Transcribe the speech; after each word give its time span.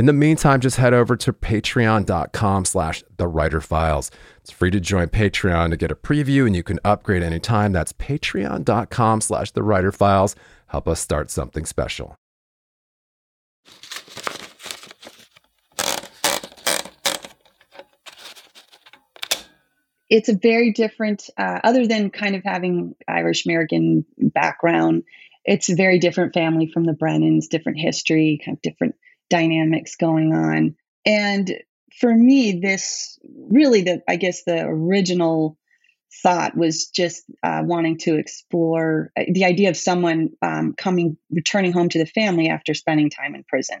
In 0.00 0.06
the 0.06 0.14
meantime, 0.14 0.60
just 0.60 0.78
head 0.78 0.94
over 0.94 1.14
to 1.14 1.30
patreon.com 1.30 2.64
slash 2.64 3.04
the 3.18 3.28
writer 3.28 3.60
files. 3.60 4.10
It's 4.38 4.50
free 4.50 4.70
to 4.70 4.80
join 4.80 5.08
Patreon 5.08 5.68
to 5.68 5.76
get 5.76 5.92
a 5.92 5.94
preview 5.94 6.46
and 6.46 6.56
you 6.56 6.62
can 6.62 6.80
upgrade 6.86 7.22
anytime. 7.22 7.72
That's 7.72 7.92
patreon.com 7.92 9.20
slash 9.20 9.50
the 9.50 9.62
writer 9.62 9.92
files. 9.92 10.36
Help 10.68 10.88
us 10.88 11.00
start 11.00 11.30
something 11.30 11.66
special. 11.66 12.16
It's 20.08 20.30
a 20.30 20.34
very 20.34 20.72
different, 20.72 21.28
uh, 21.36 21.60
other 21.62 21.86
than 21.86 22.08
kind 22.08 22.36
of 22.36 22.42
having 22.42 22.94
Irish 23.06 23.44
American 23.44 24.06
background, 24.16 25.02
it's 25.44 25.68
a 25.68 25.74
very 25.74 25.98
different 25.98 26.32
family 26.32 26.70
from 26.72 26.84
the 26.84 26.94
Brennans, 26.94 27.48
different 27.48 27.78
history, 27.78 28.40
kind 28.42 28.56
of 28.56 28.62
different 28.62 28.94
dynamics 29.30 29.96
going 29.96 30.34
on. 30.34 30.76
And 31.06 31.50
for 31.98 32.14
me, 32.14 32.60
this 32.60 33.18
really 33.48 33.82
the 33.82 34.02
I 34.08 34.16
guess 34.16 34.44
the 34.44 34.64
original 34.64 35.56
thought 36.22 36.56
was 36.56 36.88
just 36.88 37.24
uh, 37.42 37.62
wanting 37.64 37.96
to 37.96 38.16
explore 38.16 39.12
uh, 39.16 39.22
the 39.32 39.44
idea 39.44 39.70
of 39.70 39.76
someone 39.76 40.30
um, 40.42 40.74
coming 40.76 41.16
returning 41.30 41.72
home 41.72 41.88
to 41.88 41.98
the 41.98 42.06
family 42.06 42.48
after 42.48 42.74
spending 42.74 43.10
time 43.10 43.34
in 43.34 43.44
prison. 43.44 43.78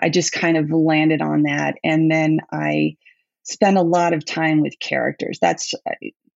I 0.00 0.10
just 0.10 0.32
kind 0.32 0.56
of 0.56 0.70
landed 0.70 1.22
on 1.22 1.42
that, 1.44 1.76
and 1.82 2.10
then 2.10 2.40
I 2.52 2.96
spent 3.42 3.78
a 3.78 3.82
lot 3.82 4.12
of 4.12 4.24
time 4.24 4.60
with 4.60 4.78
characters. 4.78 5.38
That's 5.40 5.74
uh, 5.74 5.94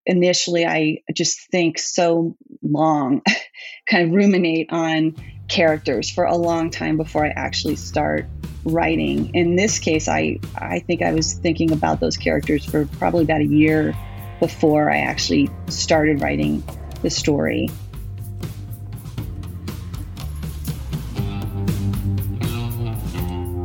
initially 0.06 0.66
I 0.66 0.98
just 1.14 1.50
think 1.50 1.78
so 1.78 2.36
long, 2.62 3.22
kind 3.88 4.08
of 4.08 4.14
ruminate 4.14 4.68
on 4.70 5.16
characters 5.48 6.10
for 6.10 6.24
a 6.24 6.36
long 6.36 6.70
time 6.70 6.96
before 6.96 7.24
I 7.24 7.30
actually 7.30 7.76
start 7.76 8.26
writing. 8.64 9.34
In 9.34 9.56
this 9.56 9.78
case, 9.78 10.08
I 10.08 10.38
I 10.56 10.80
think 10.80 11.02
I 11.02 11.12
was 11.12 11.34
thinking 11.34 11.72
about 11.72 12.00
those 12.00 12.16
characters 12.16 12.64
for 12.64 12.86
probably 12.98 13.24
about 13.24 13.40
a 13.40 13.46
year 13.46 13.94
before 14.38 14.90
I 14.90 14.98
actually 14.98 15.50
started 15.68 16.20
writing 16.20 16.62
the 17.02 17.10
story. 17.10 17.68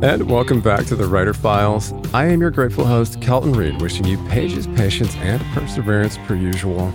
And 0.02 0.30
welcome 0.30 0.60
back 0.60 0.84
to 0.88 0.94
the 0.94 1.06
Writer 1.06 1.32
Files. 1.32 1.94
I 2.12 2.26
am 2.26 2.42
your 2.42 2.50
grateful 2.50 2.84
host, 2.84 3.22
Kelton 3.22 3.54
Reid, 3.54 3.80
wishing 3.80 4.04
you 4.04 4.18
pages, 4.28 4.66
patience, 4.66 5.16
and 5.16 5.42
perseverance 5.54 6.18
per 6.26 6.34
usual. 6.34 6.92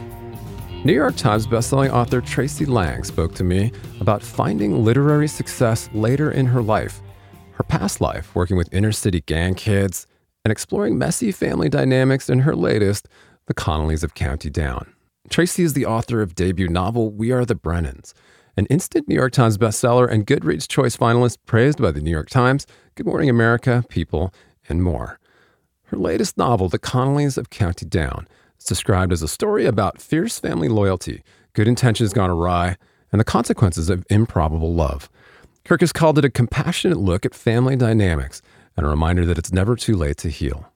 New 0.85 0.93
York 0.93 1.15
Times 1.15 1.47
bestselling 1.47 1.89
author 1.89 2.21
Tracey 2.21 2.65
Lange 2.65 3.03
spoke 3.03 3.33
to 3.33 3.43
me 3.43 3.71
about 3.99 4.21
finding 4.21 4.85
literary 4.85 5.27
success 5.27 5.89
later 5.93 6.29
in 6.29 6.45
her 6.45 6.61
life, 6.61 7.01
her 7.53 7.63
past 7.63 8.01
life 8.01 8.35
working 8.35 8.55
with 8.55 8.71
inner 8.71 8.91
city 8.91 9.21
gang 9.21 9.55
kids, 9.55 10.05
and 10.45 10.51
exploring 10.51 10.95
messy 10.95 11.31
family 11.31 11.69
dynamics 11.69 12.29
in 12.29 12.41
her 12.41 12.55
latest, 12.55 13.07
The 13.47 13.55
Connellys 13.55 14.03
of 14.03 14.13
County 14.13 14.51
Down. 14.51 14.93
Tracey 15.27 15.63
is 15.63 15.73
the 15.73 15.87
author 15.87 16.21
of 16.21 16.35
debut 16.35 16.67
novel 16.67 17.09
We 17.09 17.31
Are 17.31 17.45
the 17.45 17.55
Brennans, 17.55 18.13
an 18.61 18.67
instant 18.67 19.07
New 19.07 19.15
York 19.15 19.33
Times 19.33 19.57
bestseller 19.57 20.07
and 20.07 20.27
Goodreads 20.27 20.67
Choice 20.67 20.95
finalist 20.95 21.37
praised 21.47 21.81
by 21.81 21.89
the 21.89 21.99
New 21.99 22.11
York 22.11 22.29
Times, 22.29 22.67
Good 22.93 23.07
Morning 23.07 23.27
America, 23.27 23.83
People, 23.89 24.31
and 24.69 24.83
more. 24.83 25.19
Her 25.85 25.97
latest 25.97 26.37
novel, 26.37 26.69
The 26.69 26.77
Connellys 26.77 27.39
of 27.39 27.49
County 27.49 27.87
Down, 27.87 28.27
is 28.59 28.65
described 28.65 29.11
as 29.11 29.23
a 29.23 29.27
story 29.27 29.65
about 29.65 29.99
fierce 29.99 30.37
family 30.37 30.69
loyalty, 30.69 31.23
good 31.53 31.67
intentions 31.67 32.13
gone 32.13 32.29
awry, 32.29 32.77
and 33.11 33.19
the 33.19 33.25
consequences 33.25 33.89
of 33.89 34.05
improbable 34.11 34.75
love. 34.75 35.09
Kirkus 35.65 35.91
called 35.91 36.19
it 36.19 36.25
a 36.25 36.29
compassionate 36.29 36.99
look 36.99 37.25
at 37.25 37.33
family 37.33 37.75
dynamics 37.75 38.43
and 38.77 38.85
a 38.85 38.89
reminder 38.89 39.25
that 39.25 39.39
it's 39.39 39.51
never 39.51 39.75
too 39.75 39.95
late 39.95 40.17
to 40.17 40.29
heal. 40.29 40.71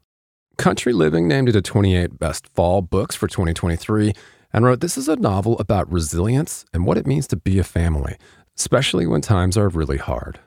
Country 0.58 0.92
Living 0.92 1.28
named 1.28 1.50
it 1.50 1.56
a 1.56 1.62
28 1.62 2.18
Best 2.18 2.48
Fall 2.48 2.82
Books 2.82 3.16
for 3.16 3.28
2023 3.28 4.12
and 4.56 4.66
wrote 4.66 4.80
this 4.80 4.98
is 4.98 5.08
a 5.08 5.16
novel 5.18 5.60
about 5.60 5.92
resilience 5.92 6.66
and 6.74 6.88
what 6.88 6.98
it 6.98 7.06
means 7.06 7.28
to 7.28 7.36
be 7.36 7.60
a 7.60 7.64
family, 7.64 8.18
especially 8.58 9.06
when 9.06 9.22
times 9.22 9.56
are 9.56 9.70
really 9.70 9.98
hard. 9.98 10.40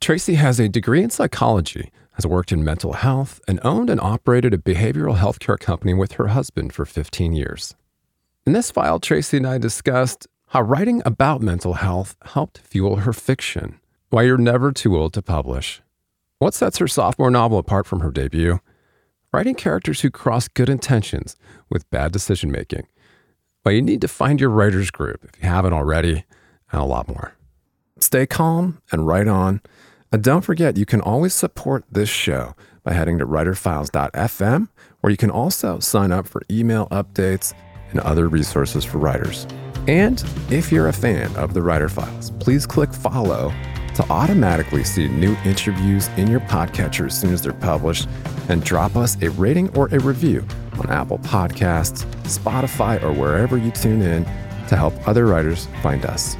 Tracey 0.00 0.36
has 0.36 0.60
a 0.60 0.68
degree 0.68 1.02
in 1.02 1.10
psychology 1.10 1.90
has 2.20 2.26
worked 2.26 2.52
in 2.52 2.62
mental 2.62 2.92
health, 2.92 3.40
and 3.48 3.58
owned 3.62 3.88
and 3.88 3.98
operated 3.98 4.52
a 4.52 4.58
behavioral 4.58 5.16
healthcare 5.16 5.58
company 5.58 5.94
with 5.94 6.12
her 6.12 6.28
husband 6.28 6.70
for 6.70 6.84
15 6.84 7.32
years. 7.32 7.74
In 8.44 8.52
this 8.52 8.70
file, 8.70 9.00
Tracey 9.00 9.38
and 9.38 9.46
I 9.46 9.56
discussed 9.56 10.26
how 10.48 10.60
writing 10.60 11.00
about 11.06 11.40
mental 11.40 11.74
health 11.74 12.16
helped 12.26 12.58
fuel 12.58 12.96
her 12.96 13.14
fiction, 13.14 13.80
why 14.10 14.24
you're 14.24 14.36
never 14.36 14.70
too 14.70 14.98
old 14.98 15.14
to 15.14 15.22
publish, 15.22 15.80
what 16.38 16.52
sets 16.52 16.76
her 16.76 16.88
sophomore 16.88 17.30
novel 17.30 17.56
apart 17.56 17.86
from 17.86 18.00
her 18.00 18.10
debut, 18.10 18.60
writing 19.32 19.54
characters 19.54 20.02
who 20.02 20.10
cross 20.10 20.46
good 20.46 20.68
intentions 20.68 21.36
with 21.70 21.88
bad 21.88 22.12
decision 22.12 22.50
making, 22.50 22.86
why 23.62 23.72
you 23.72 23.82
need 23.82 24.00
to 24.00 24.08
find 24.08 24.40
your 24.40 24.50
writer's 24.50 24.90
group 24.90 25.24
if 25.24 25.42
you 25.42 25.48
haven't 25.48 25.72
already, 25.72 26.24
and 26.72 26.80
a 26.80 26.84
lot 26.84 27.08
more. 27.08 27.34
Stay 27.98 28.26
calm 28.26 28.80
and 28.90 29.06
write 29.06 29.28
on 29.28 29.60
and 30.12 30.24
don't 30.24 30.42
forget, 30.42 30.76
you 30.76 30.86
can 30.86 31.00
always 31.00 31.34
support 31.34 31.84
this 31.90 32.08
show 32.08 32.54
by 32.82 32.92
heading 32.92 33.18
to 33.18 33.26
writerfiles.fm, 33.26 34.68
where 35.00 35.10
you 35.10 35.16
can 35.16 35.30
also 35.30 35.78
sign 35.78 36.10
up 36.10 36.26
for 36.26 36.42
email 36.50 36.88
updates 36.88 37.54
and 37.90 38.00
other 38.00 38.28
resources 38.28 38.84
for 38.84 38.98
writers. 38.98 39.46
And 39.86 40.22
if 40.50 40.72
you're 40.72 40.88
a 40.88 40.92
fan 40.92 41.34
of 41.36 41.54
the 41.54 41.62
Writer 41.62 41.88
Files, 41.88 42.32
please 42.40 42.66
click 42.66 42.92
follow 42.92 43.52
to 44.00 44.10
automatically 44.10 44.82
see 44.82 45.08
new 45.08 45.36
interviews 45.44 46.08
in 46.16 46.26
your 46.26 46.40
podcatcher 46.40 47.06
as 47.06 47.20
soon 47.20 47.32
as 47.32 47.42
they're 47.42 47.52
published, 47.52 48.08
and 48.48 48.64
drop 48.64 48.96
us 48.96 49.20
a 49.22 49.30
rating 49.30 49.68
or 49.76 49.88
a 49.88 49.98
review 50.00 50.46
on 50.78 50.88
Apple 50.90 51.18
Podcasts, 51.18 52.06
Spotify, 52.22 53.02
or 53.02 53.12
wherever 53.12 53.58
you 53.58 53.70
tune 53.70 54.00
in 54.00 54.24
to 54.68 54.76
help 54.76 54.94
other 55.06 55.26
writers 55.26 55.68
find 55.82 56.04
us. 56.06 56.36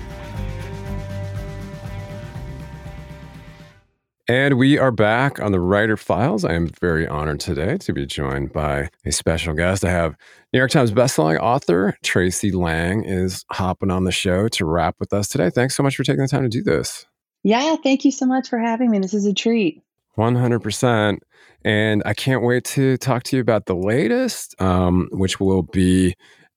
And 4.26 4.56
we 4.58 4.78
are 4.78 4.92
back 4.92 5.40
on 5.40 5.50
the 5.50 5.58
Writer 5.58 5.96
Files. 5.96 6.44
I 6.44 6.54
am 6.54 6.68
very 6.80 7.06
honored 7.06 7.40
today 7.40 7.78
to 7.78 7.92
be 7.92 8.06
joined 8.06 8.52
by 8.52 8.88
a 9.04 9.10
special 9.10 9.54
guest. 9.54 9.84
I 9.84 9.90
have 9.90 10.16
New 10.52 10.60
York 10.60 10.70
Times 10.70 10.92
bestselling 10.92 11.40
author 11.40 11.98
Tracey 12.04 12.52
Lange 12.52 13.02
is 13.04 13.44
hopping 13.50 13.90
on 13.90 14.04
the 14.04 14.12
show 14.12 14.46
to 14.48 14.64
wrap 14.64 14.94
with 15.00 15.12
us 15.12 15.28
today. 15.28 15.50
Thanks 15.50 15.76
so 15.76 15.82
much 15.82 15.96
for 15.96 16.04
taking 16.04 16.22
the 16.22 16.28
time 16.28 16.44
to 16.44 16.48
do 16.48 16.62
this. 16.62 17.06
Yeah, 17.42 17.76
thank 17.76 18.04
you 18.04 18.12
so 18.12 18.26
much 18.26 18.48
for 18.48 18.58
having 18.58 18.90
me. 18.90 18.98
This 18.98 19.14
is 19.14 19.26
a 19.26 19.32
treat. 19.32 19.82
100%. 20.16 21.18
And 21.64 22.02
I 22.06 22.14
can't 22.14 22.42
wait 22.42 22.64
to 22.64 22.96
talk 22.96 23.22
to 23.24 23.36
you 23.36 23.42
about 23.42 23.66
the 23.66 23.74
latest, 23.74 24.60
um, 24.60 25.08
which 25.12 25.40
will 25.40 25.62
be 25.62 26.14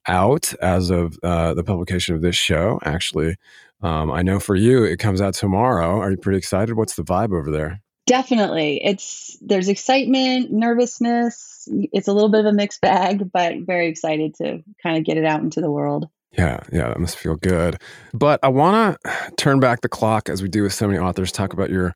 out 0.07 0.53
as 0.61 0.89
of 0.89 1.17
uh, 1.23 1.53
the 1.53 1.63
publication 1.63 2.15
of 2.15 2.21
this 2.21 2.35
show, 2.35 2.79
actually. 2.83 3.35
Um, 3.81 4.11
I 4.11 4.21
know 4.21 4.39
for 4.39 4.55
you, 4.55 4.83
it 4.83 4.97
comes 4.97 5.21
out 5.21 5.33
tomorrow. 5.33 5.99
Are 5.99 6.11
you 6.11 6.17
pretty 6.17 6.37
excited? 6.37 6.75
What's 6.75 6.95
the 6.95 7.03
vibe 7.03 7.37
over 7.37 7.51
there? 7.51 7.81
Definitely. 8.05 8.83
It's 8.83 9.37
there's 9.41 9.69
excitement, 9.69 10.51
nervousness. 10.51 11.67
It's 11.71 12.07
a 12.07 12.13
little 12.13 12.29
bit 12.29 12.41
of 12.41 12.47
a 12.47 12.53
mixed 12.53 12.81
bag, 12.81 13.31
but 13.31 13.59
very 13.59 13.87
excited 13.87 14.35
to 14.35 14.61
kind 14.81 14.97
of 14.97 15.05
get 15.05 15.17
it 15.17 15.25
out 15.25 15.41
into 15.41 15.61
the 15.61 15.71
world. 15.71 16.09
Yeah, 16.37 16.61
yeah, 16.71 16.87
that 16.89 16.99
must 16.99 17.17
feel 17.17 17.35
good. 17.35 17.79
But 18.13 18.39
I 18.41 18.47
want 18.47 18.97
to 19.03 19.31
turn 19.37 19.59
back 19.59 19.81
the 19.81 19.89
clock 19.89 20.29
as 20.29 20.41
we 20.41 20.49
do 20.49 20.63
with 20.63 20.73
so 20.73 20.87
many 20.87 20.99
authors, 20.99 21.31
talk 21.31 21.53
about 21.53 21.69
your 21.69 21.95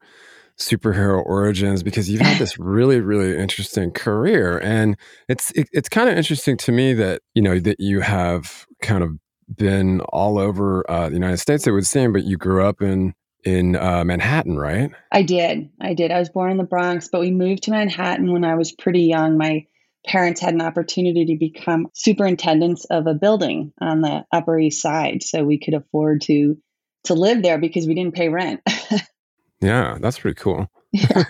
superhero 0.58 1.24
origins 1.26 1.84
because 1.84 2.10
you've 2.10 2.22
had 2.22 2.38
this 2.40 2.58
really 2.58 3.00
really 3.00 3.38
interesting 3.38 3.92
career 3.92 4.58
and 4.60 4.98
it's 5.30 5.52
it, 5.52 5.70
it's 5.72 5.88
kind 5.88 6.10
of 6.10 6.18
interesting 6.18 6.58
to 6.58 6.72
me 6.72 6.94
that 6.94 7.22
you 7.36 7.42
know 7.42 7.60
that 7.60 7.80
you 7.80 8.02
have 8.02 8.66
kind 8.82 9.04
of 9.04 9.12
been 9.56 10.02
all 10.02 10.38
over 10.38 10.90
uh, 10.90 11.08
the 11.08 11.14
United 11.14 11.38
States 11.38 11.68
it 11.68 11.72
would 11.72 11.86
seem 11.86 12.12
but 12.12 12.24
you 12.24 12.38
grew 12.38 12.66
up 12.66 12.82
in 12.82 13.14
in 13.44 13.76
uh, 13.76 14.04
Manhattan 14.04 14.58
right? 14.58 14.92
I 15.12 15.22
did 15.22 15.70
I 15.80 15.94
did. 15.94 16.12
I 16.12 16.20
was 16.20 16.30
born 16.30 16.52
in 16.52 16.58
the 16.58 16.64
Bronx 16.64 17.08
but 17.08 17.22
we 17.22 17.32
moved 17.32 17.64
to 17.64 17.72
Manhattan 17.72 18.34
when 18.34 18.44
I 18.44 18.56
was 18.56 18.72
pretty 18.72 19.04
young. 19.04 19.38
My 19.38 19.66
parents 20.08 20.42
had 20.42 20.54
an 20.54 20.62
opportunity 20.62 21.26
to 21.26 21.38
become 21.38 21.88
superintendents 21.94 22.86
of 22.86 23.08
a 23.08 23.14
building 23.14 23.74
on 23.80 24.02
the 24.02 24.26
Upper 24.32 24.58
East 24.58 24.82
Side 24.82 25.22
so 25.22 25.44
we 25.44 25.60
could 25.60 25.74
afford 25.74 26.22
to 26.22 26.58
to 27.04 27.14
live 27.14 27.42
there 27.42 27.58
because 27.58 27.88
we 27.88 27.96
didn't 27.96 28.16
pay 28.16 28.28
rent 28.28 28.62
Yeah, 29.62 29.98
that's 30.00 30.20
pretty 30.20 30.36
cool. 30.36 30.70
yeah. 30.92 31.24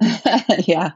yeah. 0.66 0.90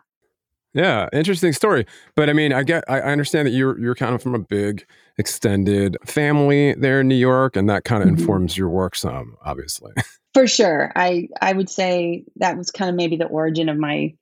Yeah, 0.75 1.11
interesting 1.13 1.53
story. 1.53 1.85
But 2.17 2.31
I 2.31 2.33
mean, 2.33 2.55
I 2.55 2.63
get, 2.63 2.83
I 2.89 3.01
understand 3.01 3.47
that 3.47 3.53
you're 3.53 3.79
you're 3.79 3.95
kind 3.95 4.15
of 4.15 4.23
from 4.23 4.35
a 4.35 4.39
big 4.39 4.87
extended 5.19 5.99
family 6.07 6.73
there 6.73 7.01
in 7.01 7.09
New 7.09 7.15
York, 7.15 7.57
and 7.57 7.69
that 7.69 7.85
kind 7.85 8.03
of 8.03 8.09
mm-hmm. 8.09 8.21
informs 8.21 8.57
your 8.57 8.71
work 8.71 8.97
some, 8.97 9.37
obviously. 9.45 9.93
For 10.35 10.47
sure, 10.47 10.91
I 10.97 11.29
I 11.43 11.53
would 11.53 11.69
say 11.69 12.25
that 12.37 12.57
was 12.57 12.71
kind 12.71 12.89
of 12.89 12.97
maybe 12.97 13.17
the 13.17 13.27
origin 13.27 13.69
of 13.69 13.77
my 13.77 14.15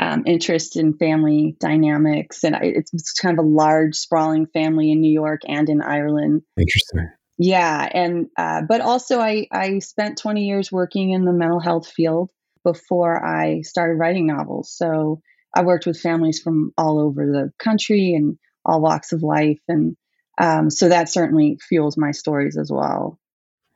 um, 0.00 0.24
interest 0.26 0.76
in 0.76 0.94
family 0.94 1.56
dynamics, 1.60 2.42
and 2.44 2.56
I, 2.56 2.60
it's, 2.62 2.92
it's 2.92 3.12
kind 3.12 3.38
of 3.38 3.44
a 3.44 3.48
large, 3.48 3.94
sprawling 3.94 4.46
family 4.46 4.90
in 4.90 5.00
New 5.00 5.12
York 5.12 5.42
and 5.46 5.68
in 5.68 5.80
Ireland. 5.80 6.42
Interesting. 6.58 7.08
Yeah, 7.38 7.88
and 7.92 8.26
uh, 8.36 8.62
but 8.62 8.80
also 8.80 9.20
I 9.20 9.46
I 9.50 9.80
spent 9.80 10.18
20 10.18 10.46
years 10.46 10.70
working 10.70 11.10
in 11.10 11.24
the 11.24 11.32
mental 11.32 11.60
health 11.60 11.88
field 11.88 12.30
before 12.64 13.24
I 13.24 13.62
started 13.62 13.94
writing 13.94 14.26
novels. 14.26 14.72
So 14.72 15.20
I 15.54 15.62
worked 15.62 15.86
with 15.86 16.00
families 16.00 16.40
from 16.40 16.72
all 16.78 16.98
over 16.98 17.26
the 17.26 17.52
country 17.58 18.14
and 18.14 18.38
all 18.64 18.80
walks 18.80 19.12
of 19.12 19.22
life, 19.22 19.60
and 19.68 19.96
um, 20.38 20.70
so 20.70 20.88
that 20.88 21.08
certainly 21.08 21.58
fuels 21.68 21.96
my 21.96 22.10
stories 22.10 22.56
as 22.56 22.70
well. 22.70 23.18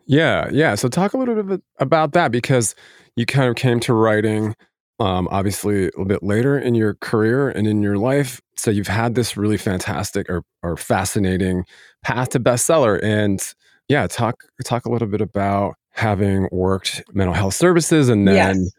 Yeah, 0.07 0.49
yeah. 0.51 0.75
So 0.75 0.89
talk 0.89 1.13
a 1.13 1.19
little 1.19 1.43
bit 1.43 1.63
about 1.79 2.13
that 2.13 2.33
because 2.33 2.75
you 3.15 3.27
kind 3.27 3.49
of 3.49 3.57
came 3.57 3.79
to 3.81 3.93
writing 3.93 4.55
um, 4.99 5.29
obviously 5.31 5.83
a 5.83 5.85
little 5.87 6.05
bit 6.05 6.23
later 6.23 6.59
in 6.59 6.75
your 6.75 6.95
career 6.95 7.49
and 7.49 7.67
in 7.67 7.83
your 7.83 7.97
life. 7.97 8.41
So 8.57 8.71
you've 8.71 8.89
had 8.89 9.15
this 9.15 9.37
really 9.37 9.57
fantastic 9.57 10.29
or, 10.29 10.43
or 10.63 10.77
fascinating 10.77 11.65
path 12.03 12.31
to 12.31 12.41
bestseller. 12.41 12.99
And 13.03 13.41
yeah, 13.89 14.07
talk 14.07 14.43
talk 14.65 14.87
a 14.87 14.91
little 14.91 15.09
bit 15.09 15.21
about 15.21 15.75
having 15.93 16.49
worked 16.53 17.03
mental 17.13 17.35
health 17.35 17.55
services 17.55 18.09
and 18.09 18.27
then 18.27 18.57
yes. 18.57 18.71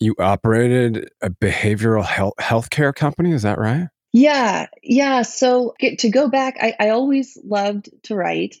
you 0.00 0.14
operated 0.18 1.08
a 1.22 1.30
behavioral 1.30 2.04
health 2.04 2.34
healthcare 2.40 2.94
company. 2.94 3.32
Is 3.32 3.42
that 3.42 3.58
right? 3.58 3.88
Yeah, 4.12 4.66
yeah. 4.82 5.22
So 5.22 5.74
get, 5.78 5.98
to 6.00 6.08
go 6.08 6.28
back, 6.28 6.56
I, 6.58 6.74
I 6.80 6.88
always 6.90 7.36
loved 7.44 7.90
to 8.04 8.14
write, 8.14 8.56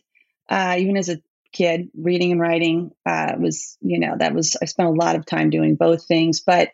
uh, 0.50 0.76
even 0.78 0.98
as 0.98 1.08
a 1.08 1.18
kid. 1.52 1.88
Reading 1.96 2.32
and 2.32 2.40
writing 2.40 2.90
uh, 3.06 3.32
was, 3.38 3.78
you 3.80 3.98
know, 3.98 4.16
that 4.18 4.34
was 4.34 4.56
I 4.60 4.66
spent 4.66 4.90
a 4.90 4.92
lot 4.92 5.16
of 5.16 5.24
time 5.24 5.48
doing 5.48 5.74
both 5.74 6.06
things. 6.06 6.40
But 6.40 6.68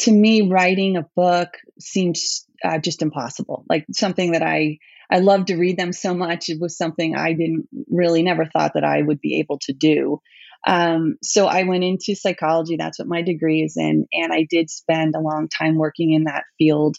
to 0.00 0.12
me, 0.12 0.42
writing 0.42 0.96
a 0.96 1.06
book 1.16 1.50
seems 1.80 2.46
uh, 2.64 2.78
just 2.78 3.02
impossible. 3.02 3.64
Like 3.68 3.86
something 3.92 4.32
that 4.32 4.42
I 4.42 4.78
I 5.10 5.20
love 5.20 5.46
to 5.46 5.56
read 5.56 5.78
them 5.78 5.92
so 5.92 6.14
much. 6.14 6.48
It 6.48 6.60
was 6.60 6.76
something 6.76 7.14
I 7.14 7.32
didn't 7.32 7.68
really 7.88 8.22
never 8.22 8.44
thought 8.44 8.72
that 8.74 8.84
I 8.84 9.02
would 9.02 9.20
be 9.20 9.38
able 9.38 9.58
to 9.60 9.72
do. 9.72 10.20
Um, 10.66 11.16
so 11.22 11.46
I 11.46 11.62
went 11.62 11.84
into 11.84 12.16
psychology. 12.16 12.76
That's 12.76 12.98
what 12.98 13.06
my 13.06 13.22
degree 13.22 13.62
is 13.62 13.76
in, 13.76 14.06
and 14.12 14.32
I 14.32 14.46
did 14.48 14.68
spend 14.68 15.14
a 15.14 15.20
long 15.20 15.48
time 15.48 15.76
working 15.76 16.12
in 16.12 16.24
that 16.24 16.44
field. 16.58 16.96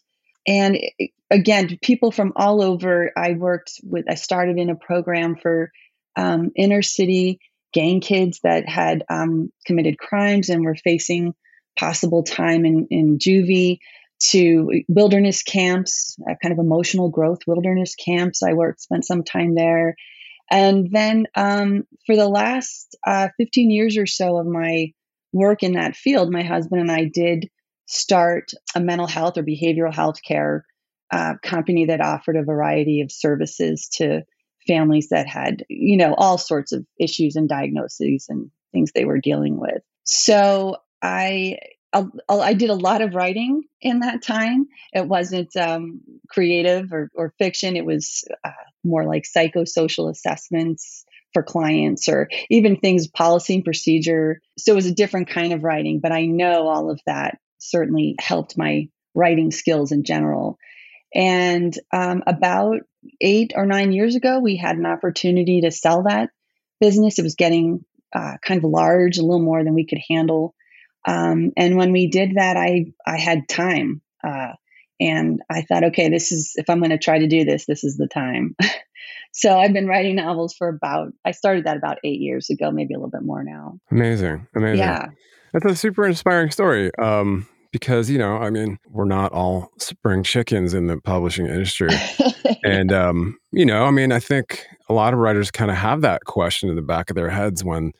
And 0.47 0.77
it, 0.97 1.11
again, 1.29 1.77
people 1.81 2.11
from 2.11 2.31
all 2.35 2.61
over. 2.61 3.11
I 3.17 3.33
worked 3.33 3.79
with. 3.83 4.05
I 4.09 4.15
started 4.15 4.57
in 4.57 4.69
a 4.69 4.75
program 4.75 5.35
for 5.35 5.71
um, 6.15 6.51
inner 6.55 6.81
city 6.81 7.39
gang 7.73 7.99
kids 7.99 8.39
that 8.43 8.67
had 8.67 9.03
um, 9.09 9.51
committed 9.65 9.99
crimes 9.99 10.49
and 10.49 10.63
were 10.63 10.75
facing 10.75 11.33
possible 11.77 12.23
time 12.23 12.65
in, 12.65 12.87
in 12.89 13.17
juvie 13.17 13.79
to 14.19 14.83
wilderness 14.87 15.43
camps, 15.43 16.17
uh, 16.29 16.33
kind 16.41 16.51
of 16.51 16.59
emotional 16.59 17.09
growth 17.09 17.39
wilderness 17.45 17.95
camps. 17.95 18.41
I 18.41 18.53
worked, 18.53 18.81
spent 18.81 19.05
some 19.05 19.23
time 19.23 19.55
there. 19.55 19.95
And 20.49 20.89
then 20.91 21.25
um, 21.35 21.83
for 22.05 22.15
the 22.15 22.27
last 22.27 22.95
uh, 23.05 23.29
15 23.37 23.69
years 23.69 23.97
or 23.97 24.05
so 24.05 24.37
of 24.37 24.47
my 24.47 24.93
work 25.33 25.61
in 25.61 25.73
that 25.73 25.95
field, 25.95 26.31
my 26.31 26.43
husband 26.43 26.81
and 26.81 26.91
I 26.91 27.05
did 27.05 27.49
start 27.85 28.51
a 28.75 28.79
mental 28.79 29.07
health 29.07 29.37
or 29.37 29.43
behavioral 29.43 29.93
health 29.93 30.17
care 30.25 30.65
uh, 31.11 31.33
company 31.43 31.85
that 31.85 32.01
offered 32.01 32.35
a 32.35 32.43
variety 32.43 33.01
of 33.01 33.11
services 33.11 33.87
to 33.93 34.23
families 34.67 35.09
that 35.09 35.27
had, 35.27 35.63
you 35.69 35.95
know, 35.97 36.13
all 36.13 36.37
sorts 36.37 36.71
of 36.71 36.85
issues 36.99 37.35
and 37.35 37.47
diagnoses 37.47 38.25
and 38.29 38.51
things 38.73 38.91
they 38.91 39.05
were 39.05 39.19
dealing 39.19 39.57
with. 39.59 39.81
So 40.03 40.77
I 41.01 41.57
I 42.29 42.53
did 42.53 42.69
a 42.69 42.75
lot 42.75 43.01
of 43.01 43.15
writing 43.15 43.63
in 43.81 43.99
that 44.01 44.21
time. 44.21 44.67
It 44.93 45.07
wasn't 45.07 45.55
um, 45.55 46.01
creative 46.29 46.91
or, 46.91 47.09
or, 47.15 47.33
fiction. 47.39 47.75
It 47.75 47.85
was 47.85 48.23
uh, 48.43 48.51
more 48.83 49.05
like 49.05 49.23
psychosocial 49.23 50.11
assessments 50.11 51.05
for 51.33 51.43
clients 51.43 52.09
or 52.09 52.29
even 52.49 52.77
things 52.77 53.07
policy 53.07 53.55
and 53.55 53.63
procedure. 53.63 54.41
So 54.57 54.73
it 54.73 54.75
was 54.75 54.85
a 54.85 54.93
different 54.93 55.29
kind 55.29 55.53
of 55.53 55.63
writing, 55.63 55.99
but 56.01 56.11
I 56.11 56.25
know 56.25 56.67
all 56.67 56.91
of 56.91 56.99
that 57.05 57.37
certainly 57.57 58.15
helped 58.19 58.57
my 58.57 58.89
writing 59.15 59.51
skills 59.51 59.91
in 59.91 60.03
general. 60.03 60.57
And 61.13 61.73
um, 61.93 62.23
about 62.27 62.81
eight 63.21 63.53
or 63.55 63.65
nine 63.65 63.93
years 63.93 64.15
ago, 64.15 64.39
we 64.39 64.57
had 64.57 64.75
an 64.77 64.85
opportunity 64.85 65.61
to 65.61 65.71
sell 65.71 66.03
that 66.03 66.29
business. 66.79 67.17
It 67.17 67.23
was 67.23 67.35
getting 67.35 67.85
uh, 68.13 68.37
kind 68.43 68.63
of 68.63 68.69
large, 68.69 69.17
a 69.17 69.21
little 69.21 69.43
more 69.43 69.63
than 69.63 69.73
we 69.73 69.85
could 69.85 69.99
handle 70.09 70.53
um, 71.07 71.53
and 71.55 71.77
when 71.77 71.93
we 71.93 72.07
did 72.07 72.35
that, 72.35 72.57
I 72.57 72.87
I 73.05 73.17
had 73.17 73.47
time, 73.47 74.01
uh, 74.23 74.51
and 74.99 75.41
I 75.49 75.61
thought, 75.61 75.85
okay, 75.85 76.09
this 76.09 76.33
is 76.33 76.51
if 76.55 76.69
I'm 76.69 76.79
going 76.79 76.91
to 76.91 76.97
try 76.97 77.17
to 77.17 77.27
do 77.27 77.45
this, 77.45 77.65
this 77.65 77.85
is 77.85 77.95
the 77.95 78.07
time. 78.07 78.55
so 79.31 79.57
I've 79.57 79.71
been 79.71 79.87
writing 79.87 80.17
novels 80.17 80.53
for 80.53 80.67
about 80.67 81.13
I 81.23 81.31
started 81.31 81.65
that 81.65 81.77
about 81.77 81.97
eight 82.03 82.19
years 82.19 82.49
ago, 82.49 82.71
maybe 82.71 82.93
a 82.93 82.97
little 82.97 83.09
bit 83.09 83.23
more 83.23 83.41
now. 83.41 83.79
Amazing, 83.89 84.47
amazing. 84.53 84.79
Yeah, 84.79 85.07
that's 85.53 85.65
a 85.65 85.75
super 85.75 86.05
inspiring 86.05 86.51
story. 86.51 86.91
Um, 86.99 87.47
because 87.71 88.09
you 88.09 88.17
know, 88.17 88.35
I 88.35 88.49
mean, 88.49 88.77
we're 88.89 89.05
not 89.05 89.31
all 89.31 89.71
spring 89.77 90.23
chickens 90.23 90.73
in 90.73 90.87
the 90.87 90.97
publishing 90.97 91.45
industry, 91.45 91.89
and 92.65 92.91
um, 92.91 93.37
you 93.53 93.65
know, 93.65 93.85
I 93.85 93.91
mean, 93.91 94.11
I 94.11 94.19
think 94.19 94.65
a 94.89 94.93
lot 94.93 95.13
of 95.13 95.19
writers 95.19 95.51
kind 95.51 95.71
of 95.71 95.77
have 95.77 96.01
that 96.01 96.25
question 96.25 96.67
in 96.67 96.75
the 96.75 96.81
back 96.81 97.09
of 97.09 97.15
their 97.15 97.29
heads 97.29 97.63
when 97.63 97.93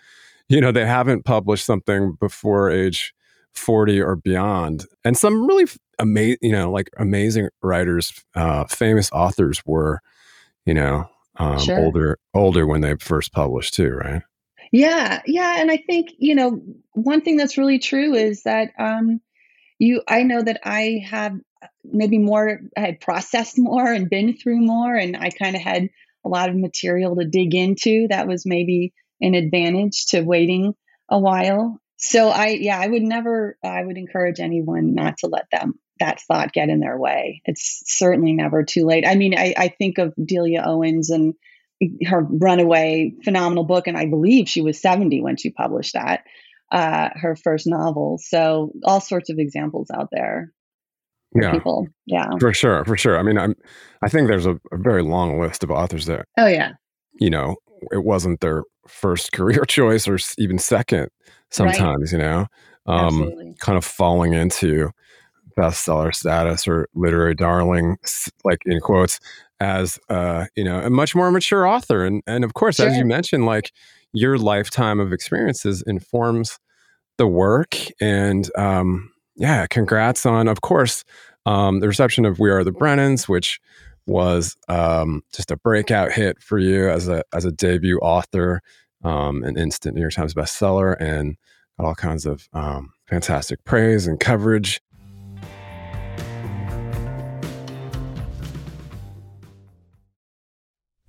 you 0.50 0.62
know, 0.62 0.72
they 0.72 0.86
haven't 0.86 1.26
published 1.26 1.66
something 1.66 2.18
before 2.20 2.70
age 2.70 3.14
40 3.54 4.02
or 4.02 4.16
beyond. 4.16 4.86
And 5.04 5.18
some 5.18 5.46
really 5.46 5.66
amazing, 6.00 6.38
you 6.42 6.52
know, 6.52 6.72
like 6.72 6.90
amazing 6.98 7.50
writers, 7.62 8.14
uh, 8.36 8.66
famous 8.66 9.12
authors 9.12 9.62
were, 9.66 10.02
you 10.66 10.74
know, 10.74 11.10
um, 11.38 11.60
sure. 11.60 11.80
older, 11.80 12.20
older 12.34 12.66
when 12.66 12.82
they 12.82 12.96
first 12.96 13.34
published 13.34 13.74
too, 13.74 13.90
right? 13.90 14.22
Yeah. 14.72 15.22
Yeah. 15.26 15.60
And 15.60 15.72
I 15.72 15.78
think, 15.78 16.12
you 16.18 16.36
know, 16.36 16.62
one 16.94 17.22
thing 17.22 17.38
that's 17.38 17.58
really 17.58 17.80
true 17.80 18.14
is 18.14 18.44
that, 18.44 18.72
um, 18.78 19.22
you, 19.80 20.02
I 20.08 20.24
know 20.24 20.42
that 20.42 20.60
I 20.64 21.04
have 21.06 21.38
maybe 21.84 22.18
more, 22.18 22.60
I 22.76 22.80
had 22.80 23.00
processed 23.00 23.58
more 23.58 23.92
and 23.92 24.10
been 24.10 24.36
through 24.36 24.60
more, 24.60 24.96
and 24.96 25.16
I 25.16 25.30
kind 25.30 25.56
of 25.56 25.62
had 25.62 25.90
a 26.26 26.30
lot 26.30 26.50
of 26.50 26.56
material 26.56 27.16
to 27.16 27.26
dig 27.26 27.56
into 27.56 28.08
that 28.10 28.28
was 28.28 28.46
maybe 28.46 28.94
an 29.22 29.34
advantage 29.34 30.08
to 30.08 30.22
waiting 30.22 30.76
a 31.10 31.20
while. 31.20 31.80
So 31.98 32.30
I 32.30 32.50
yeah, 32.50 32.80
I 32.80 32.88
would 32.88 33.04
never 33.04 33.58
I 33.64 33.84
would 33.84 33.98
encourage 33.98 34.40
anyone 34.40 34.94
not 34.94 35.18
to 35.20 35.28
let 35.28 35.48
them 35.52 35.80
that 36.00 36.22
thought 36.22 36.54
get 36.54 36.70
in 36.70 36.80
their 36.80 36.98
way. 36.98 37.42
It's 37.46 37.84
certainly 37.86 38.34
never 38.34 38.64
too 38.64 38.86
late. 38.86 39.06
I 39.08 39.16
mean, 39.16 39.38
I, 39.38 39.54
I 39.58 39.68
think 39.70 39.98
of 39.98 40.14
Delia 40.24 40.64
Owens 40.66 41.10
and 41.10 41.34
her 42.06 42.22
runaway 42.22 43.14
phenomenal 43.24 43.64
book, 43.64 43.88
and 43.88 43.98
I 43.98 44.06
believe 44.06 44.50
she 44.50 44.62
was 44.62 44.82
70 44.82 45.22
when 45.22 45.38
she 45.38 45.50
published 45.50 45.94
that, 45.94 46.24
uh, 46.72 47.10
her 47.14 47.36
first 47.36 47.68
novel. 47.68 48.20
So 48.22 48.72
all 48.84 49.02
sorts 49.02 49.30
of 49.30 49.38
examples 49.40 49.90
out 49.94 50.10
there. 50.12 50.52
Yeah. 51.36 51.52
People. 51.52 51.88
Yeah. 52.06 52.30
For 52.40 52.54
sure. 52.54 52.86
For 52.86 52.98
sure. 52.98 53.18
I 53.18 53.22
mean, 53.22 53.38
I'm 53.38 53.56
I 54.02 54.08
think 54.08 54.28
there's 54.28 54.46
a, 54.46 54.60
a 54.72 54.78
very 54.78 55.04
long 55.04 55.40
list 55.40 55.64
of 55.64 55.72
authors 55.72 56.06
that 56.06 56.26
Oh 56.38 56.48
yeah. 56.48 56.74
You 57.20 57.30
know, 57.30 57.58
it 57.92 58.04
wasn't 58.04 58.40
their 58.40 58.64
first 58.88 59.32
career 59.32 59.64
choice 59.68 60.08
or 60.08 60.18
even 60.38 60.60
second 60.60 61.10
sometimes, 61.50 62.12
right. 62.12 62.12
you 62.12 62.18
know, 62.18 62.48
um, 62.86 63.56
kind 63.60 63.78
of 63.78 63.86
falling 63.86 64.34
into 64.34 64.92
bestseller 65.58 66.14
status 66.14 66.68
or 66.68 66.88
literary 66.94 67.36
darling, 67.36 67.98
like 68.44 68.60
in 68.66 68.80
quotes, 68.80 69.20
as 69.60 70.00
uh, 70.10 70.46
you 70.56 70.64
know, 70.64 70.80
a 70.80 70.90
much 70.90 71.16
more 71.16 71.32
mature 71.32 71.68
author. 71.68 72.06
And 72.06 72.22
and 72.28 72.44
of 72.44 72.54
course, 72.54 72.78
sure. 72.78 72.88
as 72.88 72.98
you 72.98 73.06
mentioned, 73.06 73.46
like 73.46 73.72
your 74.14 74.38
lifetime 74.38 75.00
of 75.00 75.12
experiences 75.14 75.84
informs 75.86 76.60
the 77.18 77.28
work 77.28 77.76
and 78.00 78.50
um, 78.58 79.12
yeah, 79.36 79.68
congrats 79.68 80.26
on, 80.26 80.48
of 80.48 80.62
course, 80.62 81.04
um, 81.46 81.80
the 81.80 81.88
reception 81.88 82.26
of 82.26 82.40
We 82.40 82.50
Are 82.50 82.64
the 82.64 82.72
Brennans, 82.72 83.28
which 83.28 83.60
was 84.08 84.56
um, 84.68 85.24
just 85.34 85.52
a 85.52 85.58
breakout 85.58 86.12
hit 86.12 86.42
for 86.42 86.58
you 86.58 86.90
as 86.90 87.08
a 87.08 87.24
as 87.34 87.46
a 87.46 87.52
debut 87.52 88.00
author, 88.00 88.62
um, 89.04 89.44
an 89.44 89.58
instant 89.58 89.96
New 89.96 90.02
York 90.02 90.14
Times 90.14 90.34
bestseller, 90.34 90.96
and 91.00 91.38
got 91.78 91.88
all 91.88 91.96
kinds 91.96 92.26
of 92.26 92.48
um, 92.54 92.94
fantastic 93.06 93.64
praise 93.64 94.08
and 94.08 94.20
coverage. 94.20 94.82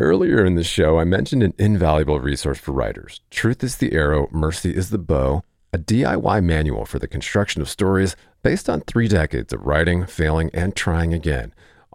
Earlier 0.00 0.44
in 0.44 0.54
the 0.54 0.62
show, 0.62 1.00
I 1.00 1.04
mentioned 1.04 1.42
an 1.42 1.54
invaluable 1.58 2.20
resource 2.20 2.58
for 2.58 2.70
writers 2.70 3.20
Truth 3.30 3.64
is 3.64 3.78
the 3.78 3.92
Arrow, 3.92 4.28
Mercy 4.30 4.74
is 4.74 4.90
the 4.90 4.98
Bow, 4.98 5.42
a 5.72 5.78
DIY 5.78 6.44
manual 6.44 6.84
for 6.84 7.00
the 7.00 7.08
construction 7.08 7.60
of 7.60 7.68
stories 7.68 8.14
based 8.44 8.70
on 8.70 8.82
three 8.82 9.08
decades 9.08 9.52
of 9.52 9.66
writing, 9.66 10.06
failing, 10.06 10.50
and 10.54 10.76
trying 10.76 11.12
again. 11.12 11.52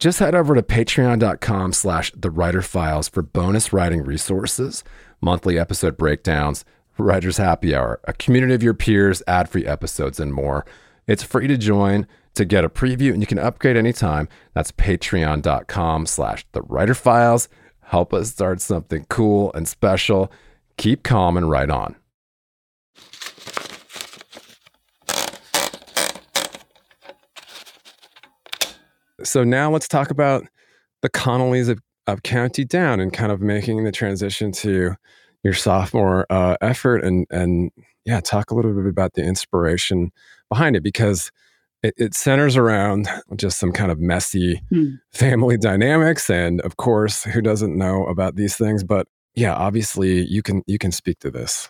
Just 0.00 0.18
head 0.18 0.34
over 0.34 0.54
to 0.54 0.62
patreon.com 0.62 1.74
slash 1.74 2.10
the 2.16 2.30
writer 2.30 2.62
files 2.62 3.06
for 3.06 3.20
bonus 3.20 3.70
writing 3.70 4.02
resources, 4.02 4.82
monthly 5.20 5.58
episode 5.58 5.98
breakdowns, 5.98 6.64
writer's 6.96 7.36
happy 7.36 7.74
hour, 7.74 8.00
a 8.04 8.14
community 8.14 8.54
of 8.54 8.62
your 8.62 8.72
peers, 8.72 9.22
ad 9.28 9.50
free 9.50 9.66
episodes, 9.66 10.18
and 10.18 10.32
more. 10.32 10.64
It's 11.06 11.22
free 11.22 11.48
to 11.48 11.58
join 11.58 12.06
to 12.32 12.46
get 12.46 12.64
a 12.64 12.70
preview 12.70 13.12
and 13.12 13.20
you 13.20 13.26
can 13.26 13.38
upgrade 13.38 13.76
anytime. 13.76 14.26
That's 14.54 14.72
patreon.com 14.72 16.06
slash 16.06 16.46
the 16.52 16.62
writer 16.62 16.94
files. 16.94 17.50
Help 17.82 18.14
us 18.14 18.30
start 18.30 18.62
something 18.62 19.04
cool 19.10 19.52
and 19.52 19.68
special. 19.68 20.32
Keep 20.78 21.02
calm 21.02 21.36
and 21.36 21.50
write 21.50 21.68
on. 21.68 21.94
So 29.24 29.44
now 29.44 29.70
let's 29.70 29.88
talk 29.88 30.10
about 30.10 30.44
the 31.02 31.10
Connellys 31.10 31.68
of, 31.68 31.80
of 32.06 32.22
County 32.22 32.64
Down 32.64 33.00
and 33.00 33.12
kind 33.12 33.32
of 33.32 33.40
making 33.40 33.84
the 33.84 33.92
transition 33.92 34.52
to 34.52 34.94
your 35.42 35.54
sophomore 35.54 36.26
uh, 36.30 36.56
effort 36.60 36.98
and 36.98 37.26
and 37.30 37.70
yeah, 38.04 38.20
talk 38.20 38.50
a 38.50 38.54
little 38.54 38.72
bit 38.72 38.86
about 38.86 39.14
the 39.14 39.22
inspiration 39.22 40.10
behind 40.48 40.76
it 40.76 40.82
because 40.82 41.30
it, 41.82 41.94
it 41.96 42.14
centers 42.14 42.56
around 42.56 43.08
just 43.36 43.58
some 43.58 43.72
kind 43.72 43.90
of 43.90 43.98
messy 43.98 44.62
hmm. 44.70 44.94
family 45.12 45.56
dynamics, 45.56 46.28
and 46.28 46.60
of 46.62 46.76
course, 46.76 47.24
who 47.24 47.40
doesn't 47.40 47.76
know 47.76 48.06
about 48.06 48.36
these 48.36 48.56
things? 48.56 48.84
But 48.84 49.06
yeah, 49.34 49.54
obviously, 49.54 50.26
you 50.26 50.42
can 50.42 50.62
you 50.66 50.78
can 50.78 50.92
speak 50.92 51.18
to 51.20 51.30
this. 51.30 51.68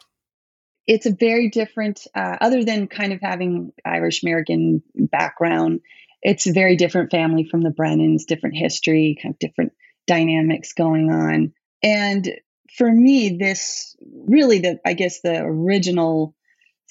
It's 0.87 1.07
a 1.07 1.13
very 1.13 1.49
different, 1.49 2.07
uh, 2.17 2.37
other 2.41 2.65
than 2.65 2.89
kind 2.89 3.13
of 3.13 3.21
having 3.21 3.73
Irish 3.85 4.25
American 4.25 4.83
background. 4.97 5.81
It's 6.23 6.47
a 6.47 6.53
very 6.53 6.77
different 6.77 7.11
family 7.11 7.45
from 7.45 7.63
the 7.63 7.71
Brennans, 7.71 8.25
different 8.27 8.57
history, 8.57 9.19
kind 9.23 9.35
of 9.35 9.39
different 9.39 9.73
dynamics 10.07 10.73
going 10.73 11.11
on. 11.11 11.53
And 11.83 12.29
for 12.77 12.91
me, 12.91 13.37
this 13.39 13.97
really 14.27 14.59
the 14.59 14.79
I 14.85 14.93
guess 14.95 15.21
the 15.23 15.41
original 15.43 16.35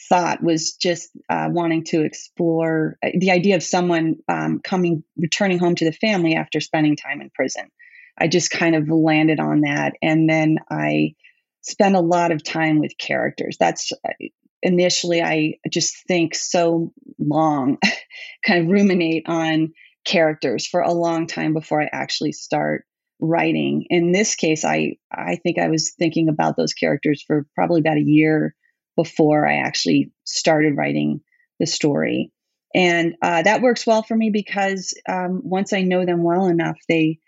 thought 0.08 0.42
was 0.42 0.76
just 0.76 1.10
uh, 1.30 1.50
wanting 1.52 1.84
to 1.84 2.04
explore 2.04 2.98
uh, 3.04 3.10
the 3.18 3.32
idea 3.32 3.56
of 3.56 3.64
someone 3.64 4.16
um, 4.28 4.62
coming, 4.64 5.04
returning 5.18 5.60
home 5.60 5.76
to 5.76 5.86
the 5.86 5.92
family 5.92 6.36
after 6.36 6.60
spending 6.62 6.96
time 6.96 7.22
in 7.22 7.30
prison. 7.30 7.70
I 8.18 8.28
just 8.28 8.50
kind 8.50 8.76
of 8.76 8.88
landed 8.90 9.40
on 9.40 9.62
that. 9.62 9.94
And 10.02 10.30
then 10.30 10.60
I 10.70 11.16
spent 11.62 11.96
a 11.96 12.02
lot 12.02 12.32
of 12.32 12.44
time 12.44 12.80
with 12.80 12.98
characters. 12.98 13.58
That's 13.60 13.92
uh, 13.92 14.14
initially, 14.62 15.22
I 15.22 15.56
just 15.72 16.06
think 16.08 16.36
so 16.36 16.94
long, 17.18 17.78
kind 18.46 18.64
of 18.64 18.72
ruminate 18.72 19.24
on 19.28 19.74
characters 20.06 20.66
for 20.66 20.82
a 20.82 20.94
long 20.94 21.28
time 21.28 21.54
before 21.54 21.82
I 21.82 21.90
actually 21.92 22.32
start 22.32 22.86
writing. 23.20 23.86
In 23.90 24.12
this 24.12 24.36
case, 24.36 24.64
I, 24.64 24.96
I 25.12 25.36
think 25.36 25.60
I 25.60 25.70
was 25.70 25.94
thinking 25.98 26.30
about 26.30 26.56
those 26.58 26.74
characters 26.74 27.24
for 27.26 27.46
probably 27.56 27.82
about 27.82 27.98
a 27.98 28.04
year 28.04 28.56
before 28.96 29.48
I 29.48 29.58
actually 29.58 30.12
started 30.24 30.76
writing 30.76 31.22
the 31.60 31.66
story. 31.66 32.32
And 32.74 33.16
uh, 33.22 33.42
that 33.42 33.62
works 33.62 33.86
well 33.86 34.04
for 34.04 34.16
me 34.16 34.30
because 34.30 34.94
um, 35.08 35.42
once 35.44 35.74
I 35.74 35.82
know 35.82 36.06
them 36.06 36.24
well 36.24 36.48
enough, 36.48 36.78
they 36.88 37.20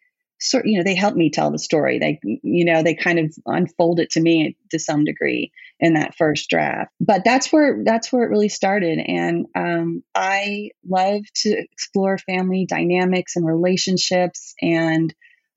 sort 0.42 0.66
you 0.66 0.78
know 0.78 0.84
they 0.84 0.96
help 0.96 1.16
me 1.16 1.30
tell 1.30 1.52
the 1.52 1.60
story. 1.60 2.00
They 2.00 2.20
you 2.24 2.66
know 2.66 2.84
they 2.84 2.96
kind 2.96 3.20
of 3.20 3.34
unfold 3.46 4.00
it 4.00 4.12
to 4.12 4.22
me 4.22 4.58
to 4.72 4.80
some 4.80 5.06
degree 5.06 5.52
in 5.80 5.94
that 5.94 6.16
first 6.16 6.50
draft. 6.50 6.92
But 7.00 7.24
that's 7.24 7.52
where 7.52 7.82
that's 7.84 8.12
where 8.12 8.24
it 8.24 8.30
really 8.30 8.50
started. 8.50 9.00
And 9.00 9.48
um, 9.56 10.04
I 10.16 10.72
love 10.88 11.24
to 11.38 11.50
explore 11.72 12.18
family 12.18 12.66
dynamics 12.68 13.36
and 13.36 13.46
relationships. 13.46 14.54
And 14.62 15.14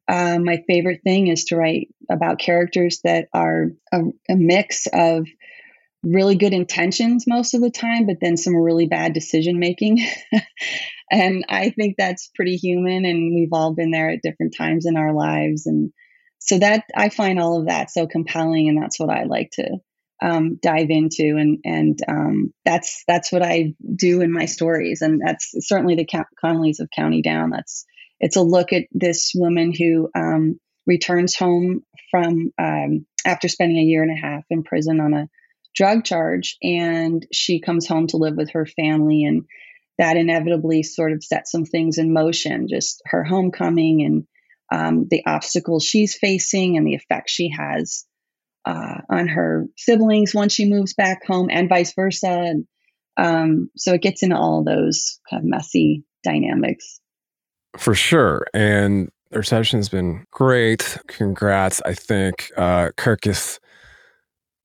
uh, 0.08 0.38
my 0.38 0.62
favorite 0.66 1.00
thing 1.02 1.28
is 1.28 1.44
to 1.46 1.56
write 1.56 1.88
about 2.10 2.38
characters 2.38 3.00
that 3.04 3.28
are 3.32 3.70
a, 3.92 4.00
a 4.28 4.36
mix 4.36 4.86
of 4.92 5.26
really 6.04 6.36
good 6.36 6.52
intentions 6.52 7.24
most 7.26 7.54
of 7.54 7.60
the 7.60 7.70
time, 7.70 8.06
but 8.06 8.16
then 8.20 8.36
some 8.36 8.56
really 8.56 8.86
bad 8.86 9.12
decision 9.12 9.58
making. 9.58 10.06
and 11.10 11.44
I 11.48 11.70
think 11.70 11.96
that's 11.96 12.30
pretty 12.34 12.56
human, 12.56 13.04
and 13.04 13.34
we've 13.34 13.52
all 13.52 13.74
been 13.74 13.90
there 13.90 14.10
at 14.10 14.22
different 14.22 14.54
times 14.56 14.86
in 14.86 14.96
our 14.96 15.12
lives. 15.12 15.66
And 15.66 15.92
so 16.38 16.58
that 16.58 16.84
I 16.94 17.08
find 17.08 17.40
all 17.40 17.60
of 17.60 17.66
that 17.68 17.90
so 17.90 18.06
compelling, 18.06 18.68
and 18.68 18.80
that's 18.80 19.00
what 19.00 19.10
I 19.10 19.24
like 19.24 19.50
to 19.54 19.78
um, 20.22 20.58
dive 20.62 20.90
into, 20.90 21.36
and 21.36 21.58
and 21.64 21.98
um, 22.08 22.52
that's 22.64 23.02
that's 23.08 23.32
what 23.32 23.42
I 23.42 23.74
do 23.94 24.20
in 24.20 24.32
my 24.32 24.46
stories, 24.46 25.02
and 25.02 25.20
that's 25.24 25.52
certainly 25.60 25.96
the 25.96 26.24
Connellys 26.42 26.80
of 26.80 26.88
County 26.94 27.22
Down. 27.22 27.50
That's 27.50 27.86
it's 28.20 28.36
a 28.36 28.42
look 28.42 28.72
at 28.72 28.84
this 28.92 29.32
woman 29.34 29.72
who 29.76 30.08
um, 30.14 30.60
returns 30.86 31.34
home 31.34 31.82
from 32.10 32.52
um, 32.58 33.06
after 33.26 33.48
spending 33.48 33.78
a 33.78 33.82
year 33.82 34.02
and 34.02 34.12
a 34.12 34.20
half 34.20 34.44
in 34.50 34.62
prison 34.62 35.00
on 35.00 35.14
a 35.14 35.28
drug 35.74 36.04
charge 36.04 36.56
and 36.62 37.26
she 37.32 37.60
comes 37.60 37.86
home 37.86 38.06
to 38.06 38.16
live 38.16 38.36
with 38.36 38.50
her 38.52 38.66
family 38.66 39.24
and 39.24 39.44
that 39.98 40.16
inevitably 40.16 40.82
sort 40.82 41.12
of 41.12 41.22
sets 41.22 41.50
some 41.50 41.64
things 41.64 41.98
in 41.98 42.12
motion 42.12 42.68
just 42.68 43.02
her 43.06 43.24
homecoming 43.24 44.02
and 44.02 44.26
um, 44.72 45.06
the 45.10 45.24
obstacles 45.26 45.84
she's 45.84 46.14
facing 46.14 46.76
and 46.76 46.86
the 46.86 46.94
effect 46.94 47.28
she 47.28 47.50
has 47.50 48.04
uh, 48.64 49.00
on 49.10 49.28
her 49.28 49.66
siblings 49.76 50.34
once 50.34 50.52
she 50.52 50.64
moves 50.64 50.94
back 50.94 51.26
home 51.26 51.48
and 51.50 51.68
vice 51.68 51.92
versa 51.94 52.30
and, 52.30 52.66
um, 53.16 53.70
so 53.76 53.94
it 53.94 54.02
gets 54.02 54.22
into 54.22 54.36
all 54.36 54.64
those 54.64 55.20
kind 55.28 55.42
of 55.42 55.48
messy 55.48 56.04
dynamics 56.22 57.00
for 57.76 57.94
sure 57.94 58.46
and 58.54 59.10
The 59.30 59.38
reception 59.38 59.80
has 59.80 59.88
been 59.88 60.24
great. 60.30 60.96
Congrats. 61.08 61.82
I 61.84 61.92
think 61.94 62.52
uh, 62.56 62.90
Kirkus 62.96 63.58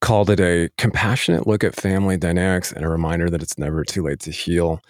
called 0.01 0.29
it 0.29 0.39
a 0.39 0.69
compassionate 0.77 1.45
look 1.45 1.63
at 1.63 1.75
family 1.75 2.17
dynamics 2.17 2.71
and 2.71 2.85
a 2.85 2.89
reminder 2.89 3.29
that 3.29 3.41
it's 3.41 3.57
never 3.57 3.83
too 3.83 4.03
late 4.03 4.19
to 4.21 4.31
heal. 4.31 4.81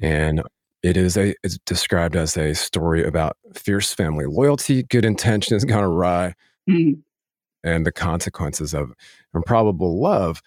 And 0.00 0.42
it 0.82 0.96
is 0.96 1.16
a 1.16 1.34
it's 1.42 1.58
described 1.66 2.16
as 2.16 2.36
a 2.36 2.54
story 2.54 3.04
about 3.04 3.36
fierce 3.54 3.94
family 3.94 4.26
loyalty, 4.26 4.82
good 4.84 5.04
intentions 5.04 5.64
gone 5.64 5.84
awry, 5.84 6.34
mm-hmm. 6.68 7.00
and 7.62 7.86
the 7.86 7.92
consequences 7.92 8.74
of 8.74 8.92
improbable 9.34 10.00
love. 10.00 10.42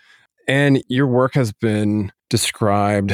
And 0.48 0.84
your 0.88 1.08
work 1.08 1.34
has 1.34 1.52
been 1.52 2.12
described 2.30 3.14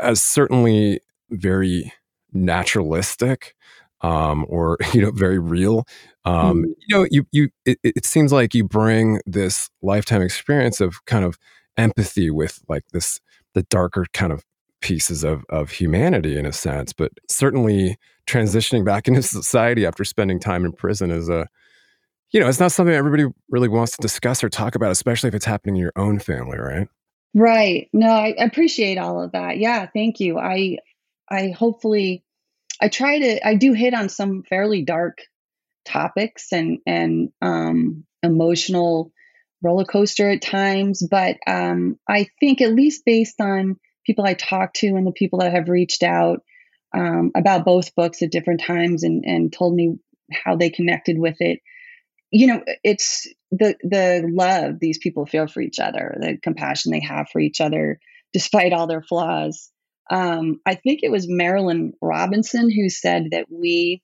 as 0.00 0.22
certainly 0.22 1.00
very 1.30 1.92
naturalistic 2.32 3.54
um, 4.00 4.44
or 4.48 4.78
you 4.92 5.00
know 5.00 5.10
very 5.10 5.38
real 5.38 5.86
um, 6.28 6.62
mm. 6.62 6.74
you 6.86 6.96
know 6.96 7.06
you 7.10 7.26
you 7.32 7.48
it, 7.64 7.78
it, 7.82 8.04
seems 8.04 8.32
like 8.32 8.54
you 8.54 8.64
bring 8.64 9.20
this 9.26 9.70
lifetime 9.82 10.22
experience 10.22 10.80
of 10.80 11.04
kind 11.06 11.24
of 11.24 11.38
empathy 11.76 12.30
with 12.30 12.60
like 12.68 12.84
this 12.92 13.20
the 13.54 13.62
darker 13.64 14.04
kind 14.12 14.32
of 14.32 14.44
pieces 14.80 15.24
of 15.24 15.44
of 15.48 15.70
humanity 15.70 16.36
in 16.36 16.46
a 16.46 16.52
sense 16.52 16.92
but 16.92 17.10
certainly 17.28 17.96
transitioning 18.26 18.84
back 18.84 19.08
into 19.08 19.22
society 19.22 19.86
after 19.86 20.04
spending 20.04 20.38
time 20.38 20.64
in 20.64 20.72
prison 20.72 21.10
is 21.10 21.28
a 21.28 21.48
you 22.30 22.38
know 22.38 22.48
it's 22.48 22.60
not 22.60 22.72
something 22.72 22.94
everybody 22.94 23.24
really 23.48 23.68
wants 23.68 23.92
to 23.92 24.02
discuss 24.02 24.44
or 24.44 24.48
talk 24.48 24.74
about 24.74 24.92
especially 24.92 25.28
if 25.28 25.34
it's 25.34 25.44
happening 25.44 25.76
in 25.76 25.82
your 25.82 25.92
own 25.96 26.18
family 26.18 26.58
right? 26.58 26.88
Right. 27.34 27.88
No 27.92 28.08
i 28.08 28.34
appreciate 28.38 28.98
all 28.98 29.22
of 29.22 29.32
that. 29.32 29.58
Yeah 29.58 29.86
thank 29.94 30.20
you. 30.20 30.38
I 30.38 30.78
i 31.30 31.48
hopefully 31.48 32.24
I 32.80 32.88
try 32.88 33.18
to 33.18 33.46
I 33.46 33.54
do 33.54 33.72
hit 33.72 33.94
on 33.94 34.08
some 34.08 34.42
fairly 34.44 34.82
dark 34.82 35.18
topics 35.88 36.52
and 36.52 36.78
and 36.86 37.30
um, 37.42 38.04
emotional 38.22 39.12
roller 39.62 39.84
coaster 39.84 40.30
at 40.30 40.42
times, 40.42 41.06
but 41.10 41.36
um, 41.46 41.98
I 42.08 42.28
think 42.40 42.60
at 42.60 42.74
least 42.74 43.02
based 43.04 43.40
on 43.40 43.76
people 44.06 44.24
I 44.24 44.34
talk 44.34 44.72
to 44.74 44.86
and 44.88 45.06
the 45.06 45.12
people 45.12 45.40
that 45.40 45.52
have 45.52 45.68
reached 45.68 46.02
out 46.02 46.40
um, 46.96 47.32
about 47.36 47.64
both 47.64 47.94
books 47.94 48.22
at 48.22 48.30
different 48.30 48.60
times 48.60 49.02
and 49.02 49.24
and 49.24 49.52
told 49.52 49.74
me 49.74 49.96
how 50.32 50.56
they 50.56 50.70
connected 50.70 51.18
with 51.18 51.36
it. 51.40 51.60
You 52.30 52.46
know, 52.48 52.62
it's 52.84 53.26
the 53.50 53.74
the 53.82 54.28
love 54.30 54.78
these 54.80 54.98
people 54.98 55.26
feel 55.26 55.48
for 55.48 55.60
each 55.60 55.78
other, 55.78 56.16
the 56.20 56.38
compassion 56.42 56.92
they 56.92 57.00
have 57.00 57.28
for 57.30 57.40
each 57.40 57.60
other, 57.60 57.98
despite 58.32 58.72
all 58.72 58.86
their 58.86 59.02
flaws 59.02 59.70
um, 60.10 60.60
I 60.64 60.74
think 60.74 61.00
it 61.02 61.10
was 61.10 61.26
Marilynne 61.26 61.92
Robinson 62.00 62.70
who 62.70 62.88
said 62.88 63.28
that 63.32 63.46
we 63.50 64.02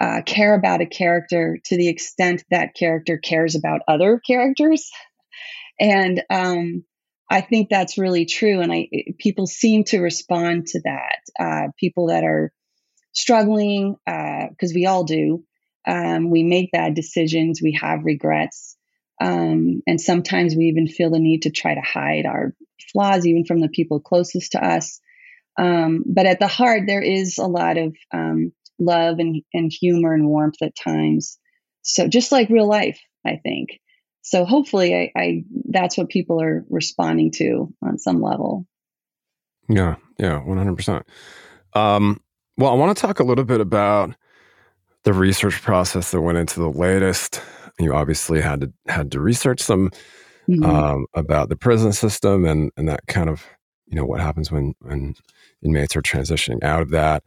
uh, 0.00 0.22
care 0.24 0.54
about 0.54 0.80
a 0.80 0.86
character 0.86 1.58
to 1.64 1.76
the 1.76 1.88
extent 1.88 2.44
that 2.50 2.74
character 2.74 3.18
cares 3.18 3.54
about 3.54 3.82
other 3.88 4.20
characters. 4.26 4.90
And 5.80 6.24
um, 6.28 6.82
I 7.30 7.40
think 7.40 7.68
that's 7.68 7.98
really 7.98 8.26
true. 8.26 8.60
And 8.60 8.72
I 8.72 8.88
people 9.18 9.46
seem 9.46 9.84
to 9.84 10.00
respond 10.00 10.66
to 10.68 10.80
that. 10.80 11.20
Uh, 11.38 11.68
people 11.78 12.08
that 12.08 12.24
are 12.24 12.52
struggling, 13.12 13.94
because 14.04 14.72
uh, 14.72 14.74
we 14.74 14.86
all 14.86 15.04
do. 15.04 15.44
Um, 15.86 16.30
we 16.30 16.42
make 16.42 16.72
bad 16.72 16.94
decisions. 16.94 17.60
We 17.62 17.78
have 17.80 18.04
regrets. 18.04 18.76
Um, 19.20 19.82
and 19.86 20.00
sometimes 20.00 20.54
we 20.54 20.66
even 20.66 20.86
feel 20.86 21.10
the 21.10 21.18
need 21.18 21.42
to 21.42 21.50
try 21.50 21.74
to 21.74 21.80
hide 21.80 22.26
our 22.26 22.54
flaws, 22.92 23.26
even 23.26 23.44
from 23.44 23.60
the 23.60 23.68
people 23.68 24.00
closest 24.00 24.52
to 24.52 24.64
us. 24.64 25.00
Um, 25.58 26.04
but 26.06 26.26
at 26.26 26.38
the 26.38 26.46
heart, 26.46 26.82
there 26.86 27.02
is 27.02 27.38
a 27.38 27.46
lot 27.46 27.78
of 27.78 27.96
um, 28.12 28.52
love 28.78 29.18
and, 29.18 29.42
and 29.52 29.72
humor 29.72 30.12
and 30.12 30.26
warmth 30.26 30.62
at 30.62 30.76
times. 30.76 31.38
So 31.82 32.08
just 32.08 32.32
like 32.32 32.50
real 32.50 32.68
life, 32.68 33.00
I 33.26 33.36
think. 33.42 33.80
So 34.22 34.44
hopefully, 34.44 34.94
I, 34.94 35.10
I 35.18 35.44
that's 35.70 35.96
what 35.96 36.10
people 36.10 36.42
are 36.42 36.64
responding 36.68 37.30
to 37.36 37.72
on 37.82 37.98
some 37.98 38.20
level. 38.20 38.66
Yeah, 39.68 39.96
yeah, 40.18 40.42
one 40.42 40.58
hundred 40.58 40.76
percent. 40.76 41.06
Um, 41.72 42.20
well, 42.56 42.70
I 42.70 42.74
want 42.74 42.96
to 42.96 43.00
talk 43.00 43.20
a 43.20 43.24
little 43.24 43.44
bit 43.44 43.60
about 43.60 44.14
the 45.04 45.12
research 45.12 45.62
process 45.62 46.10
that 46.10 46.20
went 46.20 46.38
into 46.38 46.60
the 46.60 46.70
latest. 46.70 47.40
You 47.78 47.94
obviously 47.94 48.40
had 48.40 48.60
to 48.60 48.72
had 48.86 49.12
to 49.12 49.20
research 49.20 49.60
some 49.60 49.90
mm-hmm. 50.48 50.64
um, 50.64 51.06
about 51.14 51.48
the 51.48 51.56
prison 51.56 51.92
system 51.92 52.44
and 52.44 52.70
and 52.76 52.88
that 52.88 53.06
kind 53.06 53.30
of 53.30 53.46
you 53.86 53.96
know 53.96 54.04
what 54.04 54.20
happens 54.20 54.50
when 54.50 54.74
when 54.80 55.14
inmates 55.62 55.96
are 55.96 56.02
transitioning 56.02 56.62
out 56.62 56.82
of 56.82 56.90
that 56.90 57.22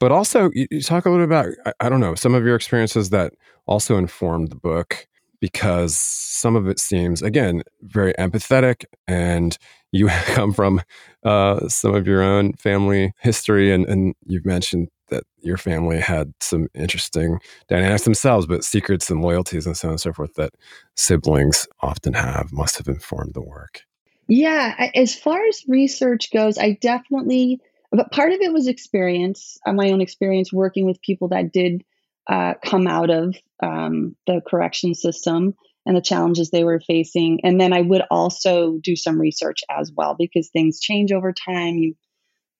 but 0.00 0.10
also 0.10 0.50
you, 0.54 0.66
talk 0.82 1.06
a 1.06 1.10
little 1.10 1.26
bit 1.26 1.32
about 1.32 1.54
I, 1.64 1.86
I, 1.86 1.88
don't 1.88 2.00
know 2.00 2.16
some 2.16 2.34
of 2.34 2.44
your 2.44 2.56
experiences 2.56 3.10
that 3.10 3.34
also 3.66 3.96
informed 3.96 4.50
the 4.50 4.56
book 4.56 5.06
because 5.40 5.96
some 5.96 6.56
of 6.56 6.66
it 6.66 6.80
seems 6.80 7.22
again 7.22 7.62
very 7.82 8.12
empathetic 8.14 8.84
and 9.06 9.56
you 9.92 10.08
come 10.26 10.52
from 10.52 10.82
uh, 11.24 11.68
some 11.68 11.94
of 11.94 12.06
your 12.06 12.22
own 12.22 12.54
family 12.54 13.12
history 13.20 13.72
and, 13.72 13.86
and 13.86 14.14
you've 14.26 14.46
mentioned 14.46 14.88
that 15.10 15.24
your 15.40 15.56
family 15.56 15.98
had 15.98 16.32
some 16.40 16.68
interesting 16.74 17.38
dynamics 17.68 18.04
themselves 18.04 18.46
but 18.46 18.64
secrets 18.64 19.10
and 19.10 19.22
loyalties 19.22 19.66
and 19.66 19.76
so 19.76 19.88
on 19.88 19.92
and 19.92 20.00
so 20.00 20.12
forth 20.12 20.34
that 20.34 20.52
siblings 20.96 21.68
often 21.80 22.14
have 22.14 22.52
must 22.52 22.78
have 22.78 22.88
informed 22.88 23.34
the 23.34 23.42
work. 23.42 23.82
Yeah, 24.28 24.90
as 24.94 25.16
far 25.16 25.44
as 25.44 25.64
research 25.66 26.30
goes, 26.30 26.56
I 26.56 26.78
definitely, 26.80 27.60
but 27.92 28.12
part 28.12 28.32
of 28.32 28.40
it 28.40 28.52
was 28.52 28.66
experience, 28.66 29.58
uh, 29.66 29.72
my 29.72 29.90
own 29.90 30.00
experience 30.00 30.52
working 30.52 30.86
with 30.86 31.02
people 31.02 31.28
that 31.28 31.52
did 31.52 31.82
uh, 32.28 32.54
come 32.64 32.86
out 32.86 33.10
of 33.10 33.36
um, 33.62 34.16
the 34.26 34.40
correction 34.46 34.94
system 34.94 35.54
and 35.86 35.96
the 35.96 36.02
challenges 36.02 36.50
they 36.50 36.64
were 36.64 36.80
facing. 36.80 37.40
And 37.42 37.60
then 37.60 37.72
I 37.72 37.80
would 37.80 38.02
also 38.10 38.78
do 38.82 38.94
some 38.94 39.20
research 39.20 39.60
as 39.70 39.90
well 39.94 40.14
because 40.18 40.48
things 40.48 40.80
change 40.80 41.10
over 41.10 41.32
time. 41.32 41.76
You, 41.76 41.94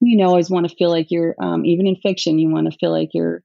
you 0.00 0.16
know, 0.16 0.28
always 0.28 0.50
want 0.50 0.68
to 0.68 0.74
feel 0.74 0.90
like 0.90 1.10
you're, 1.10 1.34
um, 1.40 1.64
even 1.64 1.86
in 1.86 1.96
fiction, 1.96 2.38
you 2.38 2.50
want 2.50 2.70
to 2.70 2.78
feel 2.78 2.90
like 2.90 3.10
you're 3.12 3.42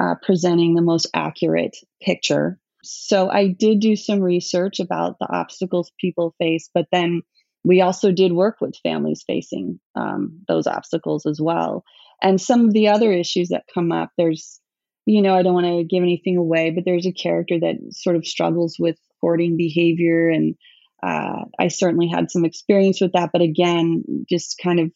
uh, 0.00 0.14
presenting 0.22 0.74
the 0.74 0.82
most 0.82 1.08
accurate 1.14 1.76
picture. 2.00 2.58
So 2.84 3.28
I 3.28 3.48
did 3.48 3.80
do 3.80 3.96
some 3.96 4.20
research 4.20 4.78
about 4.78 5.18
the 5.18 5.26
obstacles 5.28 5.90
people 6.00 6.34
face, 6.38 6.70
but 6.72 6.86
then 6.92 7.22
we 7.66 7.80
also 7.80 8.12
did 8.12 8.32
work 8.32 8.60
with 8.60 8.78
families 8.82 9.24
facing 9.26 9.80
um, 9.96 10.40
those 10.46 10.68
obstacles 10.68 11.26
as 11.26 11.40
well. 11.40 11.82
And 12.22 12.40
some 12.40 12.66
of 12.66 12.72
the 12.72 12.88
other 12.88 13.12
issues 13.12 13.48
that 13.48 13.64
come 13.74 13.90
up, 13.90 14.10
there's, 14.16 14.60
you 15.04 15.20
know, 15.20 15.34
I 15.34 15.42
don't 15.42 15.52
want 15.52 15.66
to 15.66 15.82
give 15.82 16.04
anything 16.04 16.36
away, 16.36 16.70
but 16.70 16.84
there's 16.84 17.06
a 17.06 17.12
character 17.12 17.58
that 17.58 17.76
sort 17.90 18.14
of 18.14 18.24
struggles 18.24 18.76
with 18.78 18.96
hoarding 19.20 19.56
behavior. 19.56 20.28
And 20.28 20.54
uh, 21.02 21.46
I 21.58 21.66
certainly 21.66 22.06
had 22.06 22.30
some 22.30 22.44
experience 22.44 23.00
with 23.00 23.14
that. 23.14 23.30
But 23.32 23.42
again, 23.42 24.04
just 24.30 24.60
kind 24.62 24.78
of 24.78 24.90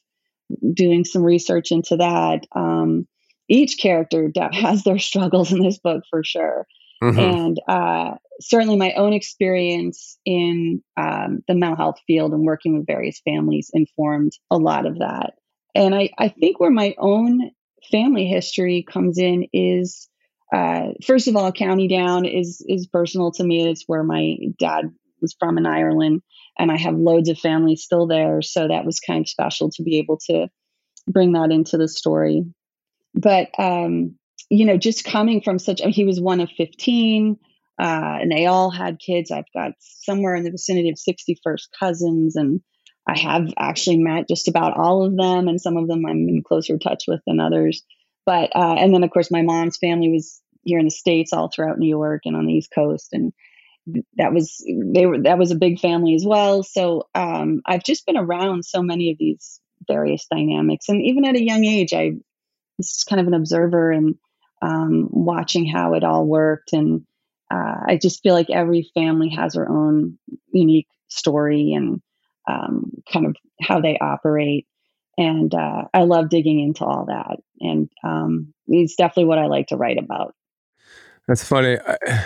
doing 0.73 1.05
some 1.05 1.25
research 1.25 1.73
into 1.73 1.97
that. 1.97 2.47
Um, 2.55 3.09
each 3.49 3.79
character 3.79 4.31
has 4.53 4.85
their 4.85 5.01
struggles 5.01 5.53
in 5.53 5.61
this 5.61 5.81
book 5.81 6.05
for 6.09 6.23
sure. 6.23 6.69
Mm-hmm. 7.03 7.19
And 7.19 7.61
uh, 7.67 8.17
certainly 8.41 8.77
my 8.77 8.93
own 8.93 9.13
experience 9.13 10.19
in 10.25 10.83
um, 10.97 11.41
the 11.49 11.55
mental 11.55 11.77
health 11.77 12.01
field 12.07 12.33
and 12.33 12.45
working 12.45 12.77
with 12.77 12.87
various 12.87 13.21
families 13.25 13.71
informed 13.73 14.33
a 14.51 14.57
lot 14.57 14.87
of 14.87 14.99
that. 14.99 15.35
And 15.75 15.95
I, 15.95 16.11
I 16.19 16.29
think 16.29 16.61
where 16.61 16.71
my 16.71 16.95
own 16.99 17.51
family 17.91 18.27
history 18.27 18.85
comes 18.89 19.19
in 19.19 19.47
is 19.53 20.09
uh, 20.53 20.89
first 21.07 21.29
of 21.29 21.37
all, 21.37 21.53
County 21.53 21.87
Down 21.87 22.25
is 22.25 22.65
is 22.67 22.87
personal 22.87 23.31
to 23.33 23.45
me. 23.45 23.69
It's 23.69 23.85
where 23.87 24.03
my 24.03 24.37
dad 24.59 24.87
was 25.21 25.35
from 25.39 25.59
in 25.59 25.67
Ireland, 25.67 26.23
and 26.59 26.73
I 26.73 26.77
have 26.77 26.95
loads 26.95 27.29
of 27.29 27.39
family 27.39 27.77
still 27.77 28.07
there. 28.07 28.43
So 28.43 28.67
that 28.67 28.85
was 28.85 28.99
kind 28.99 29.21
of 29.21 29.29
special 29.29 29.71
to 29.71 29.83
be 29.83 29.99
able 29.99 30.19
to 30.27 30.49
bring 31.07 31.33
that 31.33 31.53
into 31.53 31.77
the 31.77 31.89
story. 31.89 32.45
But 33.15 33.49
um, 33.59 34.17
you 34.49 34.65
know, 34.65 34.77
just 34.77 35.05
coming 35.05 35.41
from 35.41 35.59
such, 35.59 35.81
he 35.81 36.05
was 36.05 36.21
one 36.21 36.41
of 36.41 36.51
15, 36.57 37.37
uh, 37.81 37.85
and 38.21 38.31
they 38.31 38.47
all 38.47 38.71
had 38.71 38.99
kids. 38.99 39.31
I've 39.31 39.53
got 39.55 39.73
somewhere 39.81 40.35
in 40.35 40.45
the 40.45 40.51
vicinity 40.51 40.91
of 40.91 40.97
61st 40.97 41.69
cousins, 41.79 42.37
and 42.37 42.61
I 43.07 43.19
have 43.19 43.53
actually 43.59 43.99
met 43.99 44.29
just 44.29 44.49
about 44.49 44.77
all 44.77 45.05
of 45.05 45.17
them, 45.17 45.49
and 45.49 45.61
some 45.61 45.77
of 45.77 45.89
them 45.89 46.05
I'm 46.07 46.29
in 46.29 46.43
closer 46.47 46.79
touch 46.79 47.05
with 47.09 47.21
than 47.27 47.41
others. 47.41 47.83
But, 48.27 48.55
uh, 48.55 48.77
and 48.79 48.95
then 48.95 49.03
of 49.03 49.11
course, 49.11 49.31
my 49.31 49.43
mom's 49.43 49.79
family 49.79 50.11
was 50.11 50.41
here 50.63 50.79
in 50.79 50.85
the 50.85 50.91
States, 50.91 51.33
all 51.33 51.49
throughout 51.49 51.79
New 51.79 51.89
York 51.89 52.23
and 52.25 52.37
on 52.37 52.47
the 52.47 52.53
East 52.53 52.71
Coast. 52.75 53.09
And 53.13 53.33
that 54.17 54.33
was, 54.33 54.63
they 54.67 55.07
were, 55.07 55.23
that 55.23 55.39
was 55.39 55.51
a 55.51 55.57
big 55.57 55.81
family 55.81 56.15
as 56.15 56.25
well. 56.25 56.63
So 56.63 57.09
um, 57.15 57.63
I've 57.67 57.83
just 57.83 58.07
been 58.07 58.17
around 58.17 58.65
so 58.65 58.83
many 58.83 59.11
of 59.11 59.19
these 59.19 59.61
various 59.89 60.27
dynamics. 60.31 60.89
And 60.89 61.03
even 61.03 61.25
at 61.25 61.37
a 61.37 61.43
young 61.43 61.65
age, 61.65 61.95
I 61.95 62.13
was 62.77 63.05
kind 63.09 63.21
of 63.21 63.27
an 63.27 63.35
observer 63.35 63.91
and 63.91 64.17
um, 64.63 65.09
watching 65.11 65.67
how 65.67 65.95
it 65.95 66.05
all 66.05 66.27
worked. 66.27 66.73
And 66.73 67.07
uh, 67.51 67.77
I 67.89 67.99
just 68.01 68.23
feel 68.23 68.35
like 68.35 68.51
every 68.51 68.91
family 68.95 69.31
has 69.31 69.55
their 69.55 69.69
own 69.69 70.19
unique 70.53 70.89
story 71.09 71.73
and 71.73 72.01
um, 72.49 72.93
kind 73.13 73.27
of 73.27 73.37
how 73.61 73.81
they 73.81 73.99
operate. 73.99 74.67
And 75.19 75.55
uh, 75.55 75.85
I 75.93 76.03
love 76.03 76.31
digging 76.31 76.61
into 76.61 76.85
all 76.85 77.07
that. 77.07 77.39
And 77.61 77.91
um, 78.03 78.55
it's 78.67 78.97
definitely 78.97 79.27
what 79.27 79.39
I 79.39 79.47
like 79.47 79.69
to 79.69 79.77
write 79.77 79.99
about. 79.99 80.35
That's 81.29 81.45
funny. 81.45 81.79
I, 81.87 82.25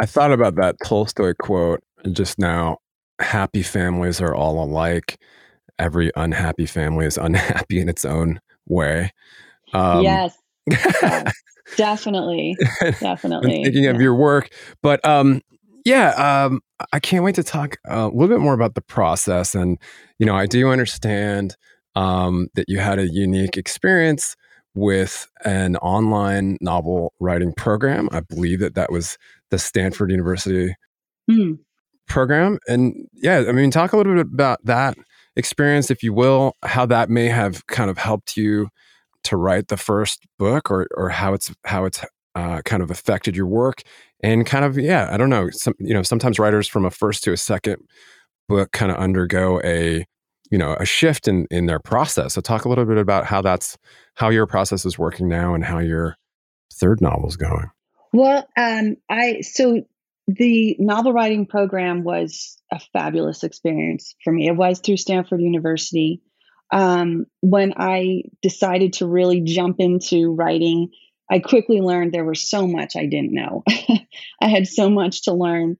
I 0.00 0.06
thought 0.06 0.32
about 0.32 0.54
that 0.56 0.76
Tolstoy 0.84 1.34
quote 1.38 1.82
just 2.12 2.38
now. 2.38 2.78
Happy 3.20 3.62
families 3.62 4.20
are 4.20 4.34
all 4.34 4.62
alike. 4.62 5.20
Every 5.78 6.12
unhappy 6.14 6.66
family 6.66 7.06
is 7.06 7.18
unhappy 7.18 7.80
in 7.80 7.88
its 7.88 8.04
own 8.04 8.40
way. 8.68 9.12
Um, 9.72 10.04
yes. 10.04 10.36
Definitely. 11.76 12.56
Definitely. 13.00 13.64
thinking 13.64 13.84
yeah. 13.84 13.90
of 13.90 14.00
your 14.00 14.14
work. 14.14 14.50
But 14.82 15.04
um, 15.06 15.42
yeah, 15.84 16.10
um, 16.10 16.60
I 16.92 17.00
can't 17.00 17.24
wait 17.24 17.34
to 17.36 17.42
talk 17.42 17.76
uh, 17.90 18.08
a 18.12 18.14
little 18.14 18.28
bit 18.28 18.40
more 18.40 18.54
about 18.54 18.74
the 18.74 18.80
process. 18.80 19.54
And, 19.54 19.78
you 20.18 20.26
know, 20.26 20.34
I 20.34 20.46
do 20.46 20.70
understand 20.70 21.56
um, 21.94 22.48
that 22.54 22.66
you 22.68 22.78
had 22.78 22.98
a 22.98 23.08
unique 23.08 23.56
experience 23.56 24.36
with 24.74 25.26
an 25.44 25.76
online 25.76 26.56
novel 26.60 27.12
writing 27.20 27.52
program. 27.52 28.08
I 28.12 28.20
believe 28.20 28.60
that 28.60 28.74
that 28.74 28.92
was 28.92 29.18
the 29.50 29.58
Stanford 29.58 30.10
University 30.10 30.74
mm. 31.30 31.58
program. 32.06 32.58
And 32.68 32.94
yeah, 33.14 33.44
I 33.48 33.52
mean, 33.52 33.70
talk 33.70 33.92
a 33.92 33.96
little 33.96 34.14
bit 34.14 34.26
about 34.32 34.64
that 34.64 34.96
experience, 35.36 35.90
if 35.90 36.02
you 36.02 36.12
will, 36.12 36.52
how 36.62 36.86
that 36.86 37.10
may 37.10 37.26
have 37.26 37.66
kind 37.66 37.90
of 37.90 37.98
helped 37.98 38.36
you 38.36 38.68
to 39.28 39.36
write 39.36 39.68
the 39.68 39.76
first 39.76 40.26
book 40.38 40.70
or, 40.70 40.86
or 40.96 41.08
how 41.08 41.34
it's, 41.34 41.52
how 41.64 41.84
it's 41.84 42.04
uh, 42.34 42.62
kind 42.62 42.82
of 42.82 42.90
affected 42.90 43.36
your 43.36 43.46
work 43.46 43.82
and 44.22 44.46
kind 44.46 44.64
of, 44.64 44.76
yeah, 44.76 45.08
I 45.10 45.16
don't 45.16 45.30
know. 45.30 45.48
Some, 45.50 45.74
you 45.78 45.94
know, 45.94 46.02
sometimes 46.02 46.38
writers 46.38 46.68
from 46.68 46.84
a 46.84 46.90
first 46.90 47.24
to 47.24 47.32
a 47.32 47.36
second 47.36 47.78
book 48.48 48.72
kind 48.72 48.90
of 48.90 48.98
undergo 48.98 49.60
a 49.62 50.04
you 50.50 50.58
know 50.58 50.76
a 50.80 50.84
shift 50.84 51.28
in 51.28 51.46
in 51.50 51.66
their 51.66 51.78
process. 51.78 52.34
So 52.34 52.40
talk 52.40 52.64
a 52.64 52.68
little 52.68 52.84
bit 52.84 52.98
about 52.98 53.26
how 53.26 53.42
that's 53.42 53.76
how 54.14 54.30
your 54.30 54.46
process 54.46 54.84
is 54.84 54.98
working 54.98 55.28
now 55.28 55.54
and 55.54 55.64
how 55.64 55.78
your 55.78 56.16
third 56.74 57.00
novel 57.00 57.28
is 57.28 57.36
going. 57.36 57.70
Well 58.12 58.46
um 58.56 58.96
i 59.10 59.40
so 59.42 59.82
the 60.26 60.76
novel 60.78 61.12
writing 61.12 61.46
program 61.46 62.04
was 62.04 62.58
a 62.70 62.80
fabulous 62.92 63.44
experience 63.44 64.14
for 64.22 64.32
me. 64.32 64.48
It 64.48 64.56
was 64.56 64.80
through 64.80 64.96
stanford 64.96 65.40
university 65.40 66.22
um, 66.72 67.26
when 67.40 67.72
i 67.76 68.22
decided 68.42 68.94
to 68.94 69.06
really 69.06 69.40
jump 69.42 69.76
into 69.78 70.34
writing 70.34 70.88
i 71.30 71.38
quickly 71.38 71.80
learned 71.80 72.12
there 72.12 72.24
was 72.24 72.48
so 72.48 72.66
much 72.66 72.96
i 72.96 73.06
didn't 73.06 73.32
know 73.34 73.62
i 74.42 74.48
had 74.48 74.66
so 74.66 74.90
much 74.90 75.22
to 75.24 75.32
learn 75.32 75.76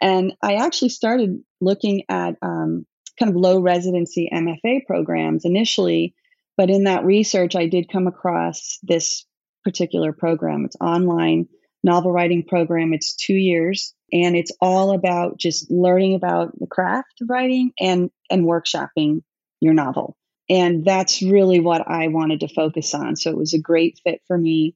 and 0.00 0.32
i 0.42 0.54
actually 0.54 0.88
started 0.88 1.40
looking 1.60 2.04
at 2.08 2.36
um, 2.42 2.86
kind 3.20 3.30
of 3.30 3.36
low 3.36 3.60
residency 3.60 4.28
MFA 4.32 4.86
programs 4.86 5.44
initially. 5.44 6.14
But 6.56 6.70
in 6.70 6.84
that 6.84 7.04
research, 7.04 7.54
I 7.54 7.66
did 7.66 7.92
come 7.92 8.06
across 8.06 8.78
this 8.82 9.26
particular 9.62 10.12
program. 10.12 10.64
It's 10.64 10.76
online 10.80 11.46
novel 11.84 12.12
writing 12.12 12.44
program. 12.44 12.92
It's 12.92 13.14
two 13.14 13.34
years 13.34 13.94
and 14.12 14.34
it's 14.34 14.52
all 14.60 14.92
about 14.92 15.38
just 15.38 15.70
learning 15.70 16.14
about 16.14 16.58
the 16.58 16.66
craft 16.66 17.20
of 17.22 17.28
writing 17.30 17.72
and 17.78 18.10
and 18.30 18.44
workshopping 18.44 19.22
your 19.60 19.74
novel. 19.74 20.16
And 20.50 20.84
that's 20.84 21.22
really 21.22 21.60
what 21.60 21.88
I 21.88 22.08
wanted 22.08 22.40
to 22.40 22.48
focus 22.48 22.92
on. 22.94 23.16
So 23.16 23.30
it 23.30 23.36
was 23.36 23.54
a 23.54 23.60
great 23.60 24.00
fit 24.04 24.20
for 24.26 24.36
me. 24.36 24.74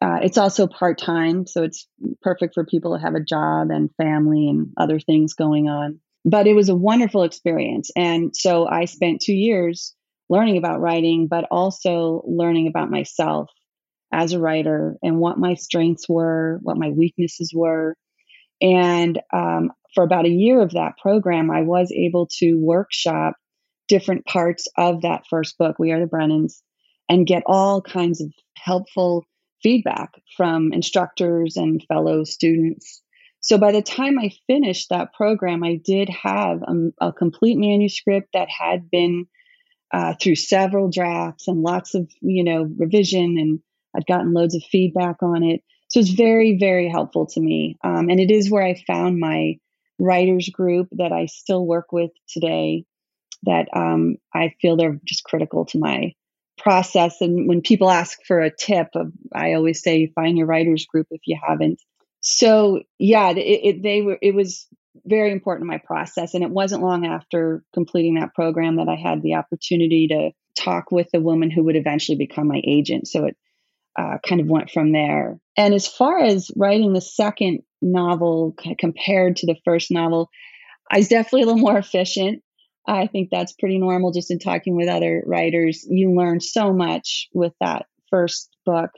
Uh, 0.00 0.20
it's 0.22 0.38
also 0.38 0.68
part 0.68 0.96
time, 0.96 1.44
so 1.44 1.64
it's 1.64 1.88
perfect 2.22 2.54
for 2.54 2.64
people 2.64 2.96
to 2.96 3.02
have 3.02 3.16
a 3.16 3.20
job 3.20 3.70
and 3.70 3.90
family 3.96 4.48
and 4.48 4.72
other 4.76 5.00
things 5.00 5.34
going 5.34 5.68
on 5.68 5.98
but 6.24 6.46
it 6.46 6.54
was 6.54 6.68
a 6.68 6.74
wonderful 6.74 7.22
experience. 7.22 7.90
And 7.96 8.34
so 8.36 8.68
I 8.68 8.84
spent 8.84 9.22
two 9.22 9.34
years 9.34 9.94
learning 10.28 10.58
about 10.58 10.80
writing, 10.80 11.26
but 11.28 11.46
also 11.50 12.22
learning 12.26 12.68
about 12.68 12.90
myself 12.90 13.50
as 14.12 14.32
a 14.32 14.40
writer 14.40 14.96
and 15.02 15.18
what 15.18 15.38
my 15.38 15.54
strengths 15.54 16.08
were, 16.08 16.58
what 16.62 16.76
my 16.76 16.90
weaknesses 16.90 17.52
were. 17.54 17.96
And 18.60 19.18
um, 19.32 19.70
for 19.94 20.04
about 20.04 20.26
a 20.26 20.30
year 20.30 20.60
of 20.60 20.72
that 20.72 20.98
program, 21.00 21.50
I 21.50 21.62
was 21.62 21.92
able 21.92 22.26
to 22.38 22.54
workshop 22.54 23.34
different 23.88 24.24
parts 24.26 24.68
of 24.76 25.02
that 25.02 25.24
first 25.28 25.58
book, 25.58 25.78
We 25.78 25.92
Are 25.92 26.00
the 26.00 26.06
Brennans, 26.06 26.62
and 27.08 27.26
get 27.26 27.42
all 27.46 27.82
kinds 27.82 28.20
of 28.20 28.30
helpful 28.56 29.24
feedback 29.62 30.10
from 30.36 30.72
instructors 30.72 31.56
and 31.56 31.82
fellow 31.88 32.24
students. 32.24 33.02
So 33.40 33.58
by 33.58 33.72
the 33.72 33.82
time 33.82 34.18
I 34.18 34.32
finished 34.46 34.88
that 34.90 35.12
program, 35.14 35.64
I 35.64 35.80
did 35.82 36.08
have 36.08 36.62
a, 36.62 37.06
a 37.08 37.12
complete 37.12 37.56
manuscript 37.56 38.28
that 38.34 38.48
had 38.48 38.90
been 38.90 39.26
uh, 39.92 40.14
through 40.20 40.34
several 40.34 40.90
drafts 40.90 41.48
and 41.48 41.62
lots 41.62 41.94
of 41.94 42.10
you 42.20 42.44
know 42.44 42.68
revision, 42.76 43.38
and 43.38 43.60
I'd 43.96 44.06
gotten 44.06 44.34
loads 44.34 44.54
of 44.54 44.62
feedback 44.70 45.22
on 45.22 45.42
it. 45.42 45.62
So 45.88 46.00
it's 46.00 46.10
very 46.10 46.58
very 46.58 46.88
helpful 46.88 47.26
to 47.26 47.40
me, 47.40 47.78
um, 47.82 48.10
and 48.10 48.20
it 48.20 48.30
is 48.30 48.50
where 48.50 48.64
I 48.64 48.82
found 48.86 49.18
my 49.18 49.58
writers 49.98 50.48
group 50.50 50.88
that 50.92 51.12
I 51.12 51.26
still 51.26 51.66
work 51.66 51.90
with 51.92 52.10
today. 52.28 52.84
That 53.44 53.68
um, 53.74 54.16
I 54.34 54.54
feel 54.60 54.76
they're 54.76 55.00
just 55.04 55.24
critical 55.24 55.64
to 55.66 55.78
my 55.78 56.14
process. 56.58 57.20
And 57.20 57.48
when 57.48 57.62
people 57.62 57.88
ask 57.88 58.18
for 58.26 58.40
a 58.40 58.50
tip, 58.50 58.88
I 59.32 59.52
always 59.52 59.82
say 59.82 60.12
find 60.14 60.36
your 60.36 60.48
writers 60.48 60.86
group 60.86 61.06
if 61.10 61.20
you 61.24 61.38
haven't 61.40 61.80
so 62.20 62.82
yeah, 62.98 63.30
it, 63.30 63.38
it, 63.38 63.82
they 63.82 64.02
were. 64.02 64.18
It 64.20 64.34
was 64.34 64.66
very 65.04 65.30
important 65.30 65.62
in 65.62 65.68
my 65.68 65.78
process, 65.78 66.34
and 66.34 66.42
it 66.42 66.50
wasn't 66.50 66.82
long 66.82 67.06
after 67.06 67.62
completing 67.72 68.14
that 68.14 68.34
program 68.34 68.76
that 68.76 68.88
I 68.88 68.96
had 68.96 69.22
the 69.22 69.34
opportunity 69.34 70.08
to 70.08 70.30
talk 70.54 70.90
with 70.90 71.08
the 71.12 71.20
woman 71.20 71.50
who 71.50 71.64
would 71.64 71.76
eventually 71.76 72.18
become 72.18 72.48
my 72.48 72.60
agent. 72.66 73.08
So 73.08 73.26
it 73.26 73.36
uh, 73.96 74.18
kind 74.26 74.40
of 74.40 74.48
went 74.48 74.70
from 74.70 74.92
there. 74.92 75.38
And 75.56 75.74
as 75.74 75.86
far 75.86 76.18
as 76.18 76.50
writing 76.56 76.92
the 76.92 77.00
second 77.00 77.60
novel 77.80 78.54
compared 78.78 79.36
to 79.36 79.46
the 79.46 79.56
first 79.64 79.90
novel, 79.90 80.30
I 80.90 80.98
was 80.98 81.08
definitely 81.08 81.42
a 81.42 81.46
little 81.46 81.60
more 81.60 81.78
efficient. 81.78 82.42
I 82.88 83.06
think 83.06 83.28
that's 83.30 83.52
pretty 83.52 83.78
normal 83.78 84.12
just 84.12 84.30
in 84.30 84.38
talking 84.38 84.74
with 84.74 84.88
other 84.88 85.22
writers. 85.26 85.86
You 85.88 86.12
learn 86.14 86.40
so 86.40 86.72
much 86.72 87.28
with 87.34 87.52
that 87.60 87.86
first 88.10 88.56
book 88.64 88.90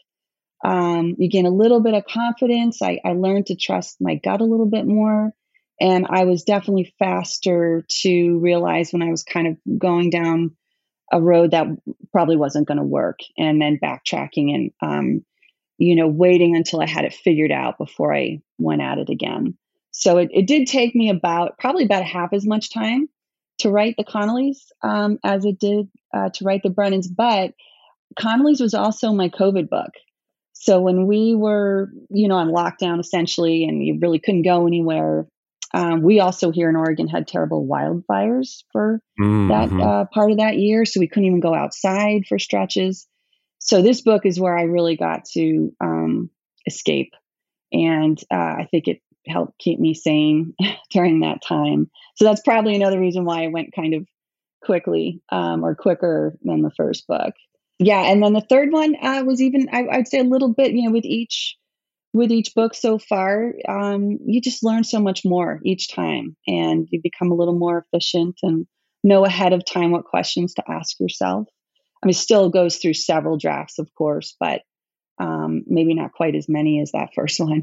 um, 0.65 1.17
you 1.19 1.29
gain 1.29 1.47
a 1.47 1.51
little 1.51 1.81
bit 1.81 1.95
of 1.95 2.05
confidence. 2.05 2.83
I, 2.83 3.01
I 3.05 3.13
learned 3.13 3.47
to 3.47 3.57
trust 3.57 3.97
my 4.01 4.17
gut 4.17 4.41
a 4.41 4.45
little 4.45 4.67
bit 4.67 4.87
more. 4.87 5.33
And 5.81 6.07
I 6.11 6.25
was 6.25 6.45
definitely 6.45 6.93
faster 6.99 7.87
to 8.03 8.39
realize 8.39 8.93
when 8.93 9.03
I 9.03 9.11
was 9.11 9.23
kind 9.23 9.47
of 9.47 9.79
going 9.79 10.11
down 10.11 10.57
a 11.11 11.21
road 11.21 11.53
that 11.53 11.67
probably 12.13 12.37
wasn't 12.37 12.69
going 12.69 12.79
to 12.79 12.85
work 12.85 13.21
and 13.39 13.61
then 13.61 13.81
backtracking 13.83 14.55
and, 14.55 14.71
um, 14.83 15.25
you 15.79 15.97
know, 15.97 16.07
waiting 16.07 16.55
until 16.55 16.83
I 16.83 16.87
had 16.87 17.07
it 17.07 17.15
figured 17.15 17.51
out 17.51 17.79
before 17.79 18.15
I 18.15 18.43
went 18.59 18.83
at 18.83 18.99
it 18.99 19.09
again. 19.09 19.57
So 19.91 20.19
it, 20.19 20.29
it 20.33 20.47
did 20.47 20.67
take 20.67 20.95
me 20.95 21.09
about 21.09 21.59
probably 21.59 21.85
about 21.85 22.05
half 22.05 22.35
as 22.35 22.47
much 22.47 22.73
time 22.73 23.09
to 23.61 23.71
write 23.71 23.95
the 23.97 24.05
Connellys 24.05 24.59
um, 24.83 25.19
as 25.25 25.45
it 25.45 25.59
did 25.59 25.89
uh, 26.13 26.31
to 26.35 26.45
write 26.45 26.63
the 26.63 26.71
Brennans. 26.71 27.09
But 27.09 27.55
Connellys 28.19 28.61
was 28.61 28.75
also 28.75 29.13
my 29.13 29.29
COVID 29.29 29.69
book. 29.69 29.91
So 30.53 30.81
when 30.81 31.07
we 31.07 31.35
were, 31.35 31.91
you 32.11 32.29
know, 32.29 32.37
on 32.37 32.51
lockdown 32.51 33.01
essentially, 33.01 33.65
and 33.65 33.85
you 33.85 33.99
really 33.99 34.19
couldn't 34.19 34.43
go 34.43 34.67
anywhere, 34.67 35.27
um, 35.73 36.03
we 36.03 36.21
also 36.21 36.51
here 36.51 36.69
in 36.69 36.77
Oregon 36.77 37.07
had 37.07 37.27
terrible 37.27 37.67
wildfires 37.67 38.65
for 38.73 39.01
mm-hmm. 39.19 39.49
that 39.49 39.85
uh, 39.85 40.05
part 40.13 40.33
of 40.33 40.39
that 40.39 40.59
year, 40.59 40.85
so 40.85 41.01
we 41.01 41.09
couldn't 41.09 41.27
even 41.27 41.41
go 41.41 41.55
outside 41.55 42.27
for 42.29 42.39
stretches. 42.39 43.07
So 43.59 43.81
this 43.81 44.01
book 44.01 44.27
is 44.27 44.41
where 44.41 44.57
I 44.57 44.63
really 44.63 44.97
got 44.97 45.27
to 45.33 45.73
um, 45.81 46.31
escape, 46.67 47.13
and 47.73 48.21
uh, 48.31 48.35
I 48.35 48.69
think 48.71 48.89
it 48.89 49.01
helped 49.31 49.59
keep 49.59 49.79
me 49.79 49.95
sane 49.95 50.55
during 50.91 51.21
that 51.21 51.43
time. 51.43 51.91
So 52.17 52.25
that's 52.25 52.43
probably 52.43 52.75
another 52.75 53.01
reason 53.01 53.25
why 53.25 53.45
I 53.45 53.49
went 53.49 53.75
kind 53.75 53.95
of 53.95 54.07
quickly 54.63 55.23
um, 55.31 55.65
or 55.65 55.75
quicker 55.75 56.37
than 56.43 56.63
the 56.63 56.71
first 56.71 57.07
book. 57.07 57.35
Yeah 57.79 58.03
and 58.03 58.23
then 58.23 58.35
the 58.35 58.43
third 58.43 58.71
one 58.71 58.95
uh, 59.03 59.23
was 59.25 59.41
even 59.41 59.69
I, 59.73 59.97
would 59.97 60.09
say 60.09 60.21
a 60.21 60.25
little 60.25 60.53
bit 60.53 60.73
you 60.73 60.85
know 60.85 60.93
with 60.93 61.07
each 61.07 61.57
with 62.13 62.31
each 62.31 62.55
book 62.55 62.75
so 62.75 62.99
far 62.99 63.55
um, 63.67 64.19
you 64.27 64.41
just 64.41 64.63
learn 64.63 64.85
so 64.85 65.01
much 65.01 65.25
more 65.25 65.61
each 65.65 65.91
time 65.91 66.37
and 66.47 66.87
you 66.91 67.01
become 67.03 67.33
a 67.33 67.35
little 67.35 67.59
more 67.59 67.87
efficient 67.93 68.39
and 68.43 68.67
know 69.03 69.25
ahead 69.25 69.55
of 69.55 69.65
time 69.65 69.93
what 69.93 70.05
questions 70.05 70.55
to 70.55 70.71
ask 70.71 71.01
yourself. 71.01 71.49
I 72.03 72.07
mean 72.07 72.13
still 72.13 72.51
goes 72.51 72.77
through 72.77 72.95
several 72.95 73.39
drafts 73.39 73.79
of 73.79 73.93
course 73.95 74.37
but 74.39 74.61
um, 75.19 75.65
maybe 75.67 75.95
not 75.95 76.13
quite 76.13 76.35
as 76.35 76.49
many 76.49 76.81
as 76.81 76.93
that 76.93 77.15
first 77.15 77.41
one 77.41 77.63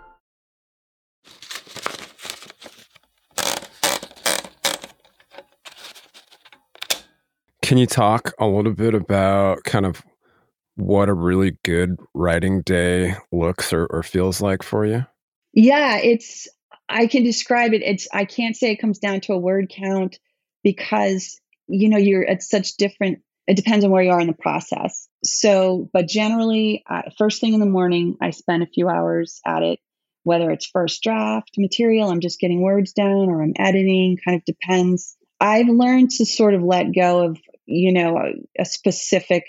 Can 7.71 7.77
you 7.77 7.87
talk 7.87 8.33
a 8.37 8.47
little 8.47 8.73
bit 8.73 8.93
about 8.93 9.63
kind 9.63 9.85
of 9.85 10.03
what 10.75 11.07
a 11.07 11.13
really 11.13 11.57
good 11.63 11.95
writing 12.13 12.63
day 12.63 13.15
looks 13.31 13.71
or, 13.71 13.85
or 13.85 14.03
feels 14.03 14.41
like 14.41 14.61
for 14.61 14.85
you? 14.85 15.05
Yeah, 15.53 15.95
it's 15.99 16.49
I 16.89 17.07
can 17.07 17.23
describe 17.23 17.71
it. 17.71 17.81
It's 17.81 18.09
I 18.11 18.25
can't 18.25 18.57
say 18.57 18.71
it 18.71 18.81
comes 18.81 18.99
down 18.99 19.21
to 19.21 19.31
a 19.31 19.37
word 19.37 19.71
count 19.73 20.19
because 20.65 21.39
you 21.69 21.87
know 21.87 21.97
you're 21.97 22.27
at 22.27 22.43
such 22.43 22.75
different. 22.75 23.19
It 23.47 23.55
depends 23.55 23.85
on 23.85 23.91
where 23.91 24.03
you 24.03 24.11
are 24.11 24.19
in 24.19 24.27
the 24.27 24.33
process. 24.33 25.07
So, 25.23 25.89
but 25.93 26.09
generally, 26.09 26.83
uh, 26.89 27.03
first 27.17 27.39
thing 27.39 27.53
in 27.53 27.61
the 27.61 27.65
morning, 27.65 28.17
I 28.21 28.31
spend 28.31 28.63
a 28.63 28.67
few 28.67 28.89
hours 28.89 29.39
at 29.47 29.63
it. 29.63 29.79
Whether 30.23 30.51
it's 30.51 30.65
first 30.65 31.03
draft 31.03 31.51
material, 31.57 32.09
I'm 32.09 32.19
just 32.19 32.41
getting 32.41 32.61
words 32.61 32.91
down, 32.91 33.29
or 33.29 33.41
I'm 33.41 33.53
editing. 33.57 34.17
Kind 34.25 34.35
of 34.35 34.43
depends. 34.43 35.15
I've 35.39 35.69
learned 35.69 36.11
to 36.11 36.25
sort 36.25 36.53
of 36.53 36.61
let 36.61 36.93
go 36.93 37.23
of 37.23 37.39
you 37.71 37.93
know 37.93 38.17
a, 38.17 38.61
a 38.61 38.65
specific 38.65 39.43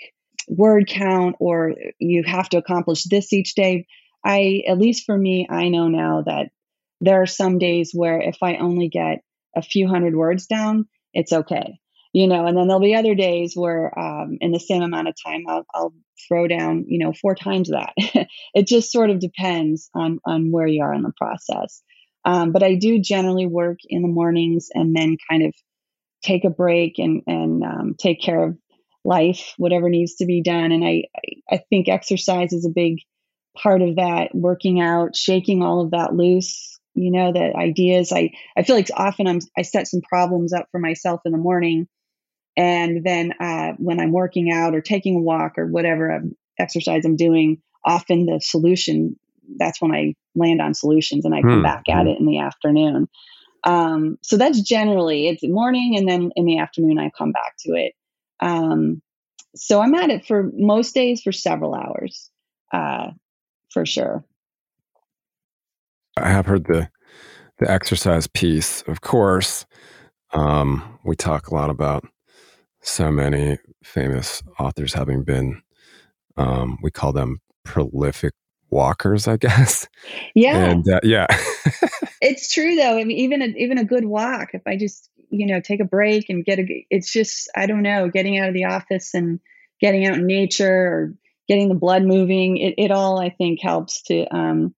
word 0.47 0.87
count 0.87 1.35
or 1.39 1.73
you 1.99 2.23
have 2.25 2.49
to 2.49 2.57
accomplish 2.57 3.03
this 3.03 3.33
each 3.33 3.55
day. 3.55 3.85
I, 4.25 4.63
at 4.67 4.77
least 4.77 5.05
for 5.05 5.17
me, 5.17 5.47
I 5.49 5.69
know 5.69 5.87
now 5.87 6.23
that 6.25 6.49
there 7.01 7.21
are 7.21 7.27
some 7.27 7.59
days 7.59 7.91
where 7.93 8.21
if 8.21 8.37
I 8.41 8.57
only 8.57 8.87
get 8.87 9.23
a 9.55 9.61
few 9.61 9.87
hundred 9.87 10.15
words 10.15 10.47
down, 10.47 10.87
it's 11.13 11.33
okay. 11.33 11.79
You 12.13 12.27
know, 12.27 12.45
and 12.45 12.55
then 12.55 12.67
there'll 12.67 12.81
be 12.81 12.95
other 12.95 13.15
days 13.15 13.53
where 13.55 13.97
um, 13.97 14.37
in 14.39 14.51
the 14.51 14.59
same 14.59 14.83
amount 14.83 15.07
of 15.07 15.15
time, 15.25 15.45
I'll, 15.47 15.65
I'll 15.73 15.93
throw 16.27 16.47
down, 16.47 16.85
you 16.87 16.99
know, 16.99 17.11
four 17.11 17.33
times 17.33 17.69
that. 17.69 17.93
it 18.53 18.67
just 18.67 18.91
sort 18.91 19.09
of 19.09 19.19
depends 19.19 19.89
on, 19.95 20.19
on 20.25 20.51
where 20.51 20.67
you 20.67 20.83
are 20.83 20.93
in 20.93 21.01
the 21.01 21.11
process. 21.17 21.81
Um, 22.23 22.51
but 22.51 22.61
I 22.61 22.75
do 22.75 22.99
generally 22.99 23.47
work 23.47 23.79
in 23.89 24.03
the 24.03 24.07
mornings 24.07 24.69
and 24.73 24.95
then 24.95 25.17
kind 25.29 25.43
of 25.43 25.55
take 26.23 26.45
a 26.45 26.49
break 26.49 26.95
and, 26.97 27.21
and 27.27 27.63
um, 27.63 27.95
take 27.99 28.21
care 28.21 28.43
of 28.43 28.57
life, 29.05 29.53
whatever 29.57 29.89
needs 29.89 30.15
to 30.15 30.25
be 30.25 30.41
done. 30.41 30.71
And 30.71 30.83
I, 30.83 31.03
I 31.51 31.61
think 31.69 31.89
exercise 31.89 32.53
is 32.53 32.65
a 32.65 32.73
big 32.73 32.99
part 33.57 33.81
of 33.81 33.97
that, 33.97 34.33
working 34.33 34.79
out, 34.79 35.15
shaking 35.15 35.61
all 35.61 35.81
of 35.81 35.91
that 35.91 36.13
loose, 36.13 36.79
you 36.95 37.11
know, 37.11 37.31
the 37.31 37.53
ideas. 37.55 38.11
I, 38.11 38.31
I 38.57 38.63
feel 38.63 38.75
like 38.75 38.89
often 38.95 39.27
I'm, 39.27 39.39
I 39.57 39.63
set 39.63 39.87
some 39.87 40.01
problems 40.01 40.53
up 40.53 40.67
for 40.71 40.79
myself 40.79 41.21
in 41.25 41.31
the 41.31 41.37
morning. 41.37 41.87
And 42.55 43.03
then 43.03 43.33
uh, 43.39 43.73
when 43.77 43.99
I'm 43.99 44.11
working 44.11 44.51
out 44.51 44.75
or 44.75 44.81
taking 44.81 45.15
a 45.15 45.21
walk 45.21 45.57
or 45.57 45.67
whatever 45.67 46.21
exercise 46.59 47.03
I'm 47.05 47.15
doing, 47.15 47.61
often 47.83 48.25
the 48.25 48.39
solution, 48.39 49.17
that's 49.57 49.81
when 49.81 49.91
I 49.91 50.15
land 50.35 50.61
on 50.61 50.73
solutions 50.73 51.25
and 51.25 51.35
I 51.35 51.41
come 51.41 51.57
hmm. 51.57 51.63
back 51.63 51.83
at 51.89 52.03
hmm. 52.03 52.07
it 52.07 52.19
in 52.19 52.25
the 52.25 52.39
afternoon. 52.39 53.07
Um, 53.63 54.17
so 54.21 54.37
that's 54.37 54.61
generally 54.61 55.27
it's 55.27 55.43
morning 55.43 55.95
and 55.97 56.07
then 56.07 56.31
in 56.35 56.45
the 56.45 56.59
afternoon 56.59 56.99
I 56.99 57.11
come 57.17 57.31
back 57.31 57.55
to 57.59 57.73
it. 57.73 57.93
Um, 58.39 59.01
so 59.55 59.79
I'm 59.79 59.95
at 59.95 60.09
it 60.09 60.25
for 60.25 60.51
most 60.55 60.93
days 60.93 61.21
for 61.21 61.31
several 61.31 61.75
hours, 61.75 62.29
uh, 62.73 63.11
for 63.71 63.85
sure. 63.85 64.25
I 66.17 66.29
have 66.29 66.45
heard 66.45 66.65
the 66.65 66.89
the 67.59 67.69
exercise 67.69 68.27
piece, 68.27 68.81
of 68.87 69.01
course. 69.01 69.65
Um, 70.33 70.99
we 71.05 71.15
talk 71.15 71.47
a 71.47 71.55
lot 71.55 71.69
about 71.69 72.03
so 72.81 73.11
many 73.11 73.59
famous 73.83 74.41
authors 74.59 74.93
having 74.93 75.23
been, 75.23 75.61
um, 76.35 76.77
we 76.81 76.91
call 76.91 77.13
them 77.13 77.39
prolific 77.63 78.33
walkers, 78.73 79.27
I 79.27 79.37
guess. 79.37 79.87
Yeah. 80.35 80.57
And 80.57 80.87
uh, 80.89 80.99
yeah. 81.03 81.27
it's 82.21 82.51
true 82.51 82.75
though. 82.75 82.97
I 82.97 83.03
mean, 83.03 83.17
even 83.17 83.41
a, 83.41 83.45
even 83.57 83.77
a 83.77 83.85
good 83.85 84.05
walk, 84.05 84.49
if 84.53 84.61
I 84.67 84.75
just, 84.75 85.09
you 85.29 85.45
know, 85.47 85.61
take 85.61 85.79
a 85.79 85.85
break 85.85 86.29
and 86.29 86.45
get 86.45 86.59
a, 86.59 86.85
it's 86.89 87.11
just, 87.11 87.49
I 87.55 87.65
don't 87.65 87.81
know, 87.81 88.09
getting 88.09 88.37
out 88.37 88.49
of 88.49 88.53
the 88.53 88.65
office 88.65 89.13
and 89.13 89.39
getting 89.79 90.05
out 90.05 90.17
in 90.17 90.27
nature 90.27 90.73
or 90.73 91.13
getting 91.47 91.69
the 91.69 91.75
blood 91.75 92.03
moving, 92.03 92.57
it, 92.57 92.75
it 92.77 92.91
all, 92.91 93.19
I 93.19 93.29
think, 93.29 93.61
helps 93.61 94.01
to 94.03 94.25
um, 94.35 94.73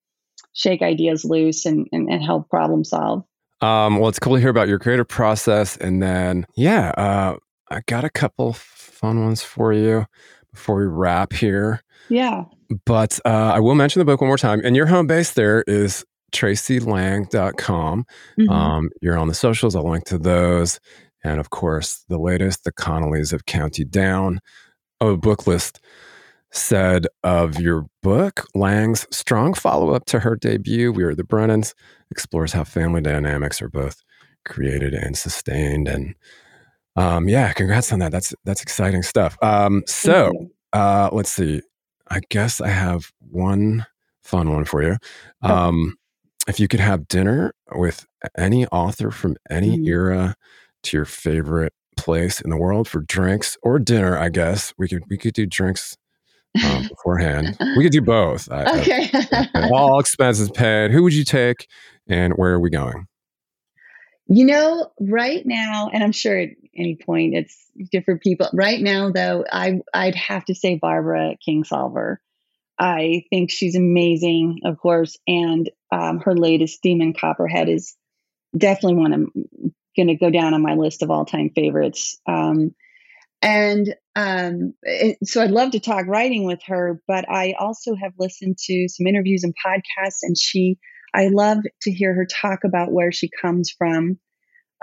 shake 0.54 0.82
ideas 0.82 1.26
loose 1.26 1.66
and, 1.66 1.88
and, 1.92 2.10
and 2.10 2.24
help 2.24 2.50
problem 2.50 2.84
solve. 2.84 3.24
Um, 3.62 4.00
well, 4.00 4.10
it's 4.10 4.20
cool 4.20 4.36
to 4.36 4.42
hear 4.42 4.50
about 4.50 4.68
your 4.68 4.80
creative 4.80 5.08
process. 5.08 5.78
And 5.78 6.02
then, 6.02 6.46
yeah, 6.56 6.90
uh, 6.98 7.38
I 7.70 7.82
got 7.88 8.04
a 8.04 8.10
couple 8.10 8.54
fun 8.54 9.24
ones 9.24 9.42
for 9.44 9.74
you 9.74 10.06
before 10.56 10.78
we 10.78 10.86
wrap 10.86 11.34
here. 11.34 11.82
Yeah. 12.10 12.46
But 12.86 13.20
uh, 13.26 13.54
I 13.54 13.60
will 13.60 13.76
mention 13.76 14.00
the 14.00 14.06
book 14.06 14.22
one 14.22 14.30
more 14.30 14.38
time. 14.38 14.62
And 14.64 14.76
your 14.76 14.88
home 14.88 15.08
base 15.08 15.34
there 15.34 15.64
is 15.68 16.04
traceylange.com. 16.32 18.06
Mm-hmm. 18.40 18.50
Um, 18.50 18.90
you're 19.02 19.18
on 19.18 19.28
the 19.28 19.34
socials. 19.34 19.76
I'll 19.76 19.90
link 19.90 20.06
to 20.06 20.18
those. 20.18 20.80
And 21.24 21.40
of 21.40 21.50
course, 21.50 22.06
the 22.10 22.20
latest, 22.20 22.64
the 22.64 22.72
Connellys 22.72 23.34
of 23.34 23.46
County 23.46 23.84
Down. 23.84 24.40
Oh, 25.02 25.18
Booklist 25.18 25.80
said 26.52 27.08
of 27.24 27.60
your 27.60 27.86
book, 28.02 28.48
Lange's 28.56 29.06
strong 29.12 29.54
follow 29.54 29.94
up 29.94 30.06
to 30.06 30.20
her 30.20 30.36
debut, 30.36 30.92
We 30.92 31.04
Are 31.04 31.16
the 31.16 31.24
Brennans, 31.24 31.74
explores 32.12 32.54
how 32.54 32.64
family 32.64 33.02
dynamics 33.02 33.62
are 33.62 33.70
both 33.70 34.02
created 34.46 34.94
and 34.94 35.18
sustained. 35.18 35.88
And 35.88 36.16
um, 36.96 37.28
yeah, 37.28 37.52
congrats 37.54 37.92
on 37.92 38.00
that. 38.00 38.12
That's 38.12 38.34
that's 38.46 38.62
exciting 38.62 39.04
stuff. 39.04 39.38
Um, 39.42 39.84
so 39.88 40.32
uh, 40.74 41.10
let's 41.12 41.32
see. 41.32 41.62
I 42.10 42.22
guess 42.30 42.62
I 42.62 42.70
have 42.70 43.12
one 43.20 43.86
fun 44.24 44.52
one 44.52 44.66
for 44.66 44.84
you. 44.84 44.98
Um, 45.42 45.96
if 46.48 46.60
you 46.60 46.68
could 46.68 46.80
have 46.80 47.08
dinner 47.08 47.54
with 47.76 48.06
any 48.38 48.66
author 48.68 49.12
from 49.12 49.36
any 49.50 49.78
mm. 49.78 49.88
era 49.88 50.36
to 50.84 50.98
your 50.98 51.06
favorite 51.06 51.74
place 51.98 52.42
in 52.42 52.50
the 52.50 52.58
world 52.58 52.88
for 52.88 53.02
drinks 53.02 53.58
or 53.64 53.80
dinner, 53.80 54.18
I 54.18 54.30
guess 54.30 54.74
we 54.78 54.88
could 54.88 55.04
we 55.10 55.18
could 55.18 55.34
do 55.34 55.46
drinks 55.46 55.98
um, 56.64 56.88
beforehand. 56.90 57.58
We 57.76 57.84
could 57.84 57.92
do 57.92 58.02
both. 58.02 58.50
Okay. 58.50 59.10
I, 59.14 59.50
I, 59.54 59.70
all 59.70 60.00
expenses 60.02 60.50
paid. 60.52 60.92
Who 60.92 61.04
would 61.04 61.14
you 61.14 61.26
take, 61.26 61.68
and 62.08 62.34
where 62.34 62.54
are 62.54 62.60
we 62.60 62.70
going? 62.70 63.08
You 64.28 64.46
know, 64.46 64.92
right 65.00 65.44
now, 65.46 65.90
and 65.94 66.04
I'm 66.04 66.12
sure 66.12 66.38
at 66.38 66.50
any 66.76 66.96
point 66.96 67.36
it's 67.36 67.56
different 67.92 68.22
people. 68.22 68.50
Right 68.54 68.82
now, 68.82 69.12
though, 69.12 69.46
I 69.52 69.82
I'd 69.94 70.16
have 70.16 70.46
to 70.46 70.56
say 70.56 70.76
Barbara 70.76 71.36
Kingsolver. 71.48 72.18
I 72.78 73.24
think 73.30 73.52
she's 73.52 73.76
amazing, 73.76 74.62
of 74.66 74.78
course, 74.80 75.18
and 75.28 75.70
um, 75.92 76.20
her 76.20 76.36
latest 76.36 76.82
Demon 76.82 77.14
Copperhead 77.14 77.70
is 77.70 77.96
definitely 78.58 78.96
one 78.96 79.14
I'm 79.14 79.32
going 79.96 80.08
to 80.08 80.16
go 80.16 80.30
down 80.30 80.54
on 80.54 80.62
my 80.62 80.74
list 80.74 81.02
of 81.02 81.10
all 81.10 81.26
time 81.26 81.52
favorites. 81.56 82.18
Um, 82.28 82.76
and 83.42 83.96
um, 84.16 84.74
it, 84.82 85.18
so 85.24 85.42
I'd 85.42 85.52
love 85.52 85.72
to 85.72 85.80
talk 85.80 86.08
writing 86.08 86.46
with 86.46 86.60
her, 86.66 87.02
but 87.08 87.30
I 87.30 87.54
also 87.60 87.96
have 87.96 88.14
listened 88.18 88.58
to 88.66 88.88
some 88.90 89.08
interviews 89.08 89.44
and 89.44 89.54
podcasts, 89.66 90.24
and 90.24 90.38
she, 90.38 90.78
I 91.16 91.30
love 91.30 91.60
to 91.84 91.92
hear 91.92 92.14
her 92.14 92.26
talk 92.26 92.64
about 92.66 92.92
where 92.92 93.12
she 93.12 93.30
comes 93.42 93.72
from 93.72 94.20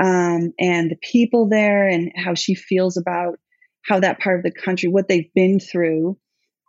um, 0.02 0.52
and 0.58 0.90
the 0.90 0.98
people 1.00 1.48
there 1.48 1.86
and 1.86 2.12
how 2.16 2.34
she 2.34 2.54
feels 2.54 2.96
about 2.96 3.38
how 3.84 4.00
that 4.00 4.20
part 4.20 4.38
of 4.38 4.42
the 4.42 4.50
country, 4.50 4.88
what 4.88 5.08
they've 5.08 5.32
been 5.34 5.60
through 5.60 6.16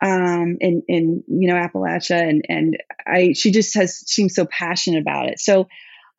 um, 0.01 0.57
in 0.59 0.83
in 0.87 1.23
you 1.27 1.47
know 1.47 1.55
Appalachia, 1.55 2.21
and 2.21 2.43
and 2.49 2.77
I 3.07 3.33
she 3.33 3.51
just 3.51 3.75
has 3.75 3.97
seems 3.97 4.35
so 4.35 4.45
passionate 4.45 5.01
about 5.01 5.29
it. 5.29 5.39
So 5.39 5.67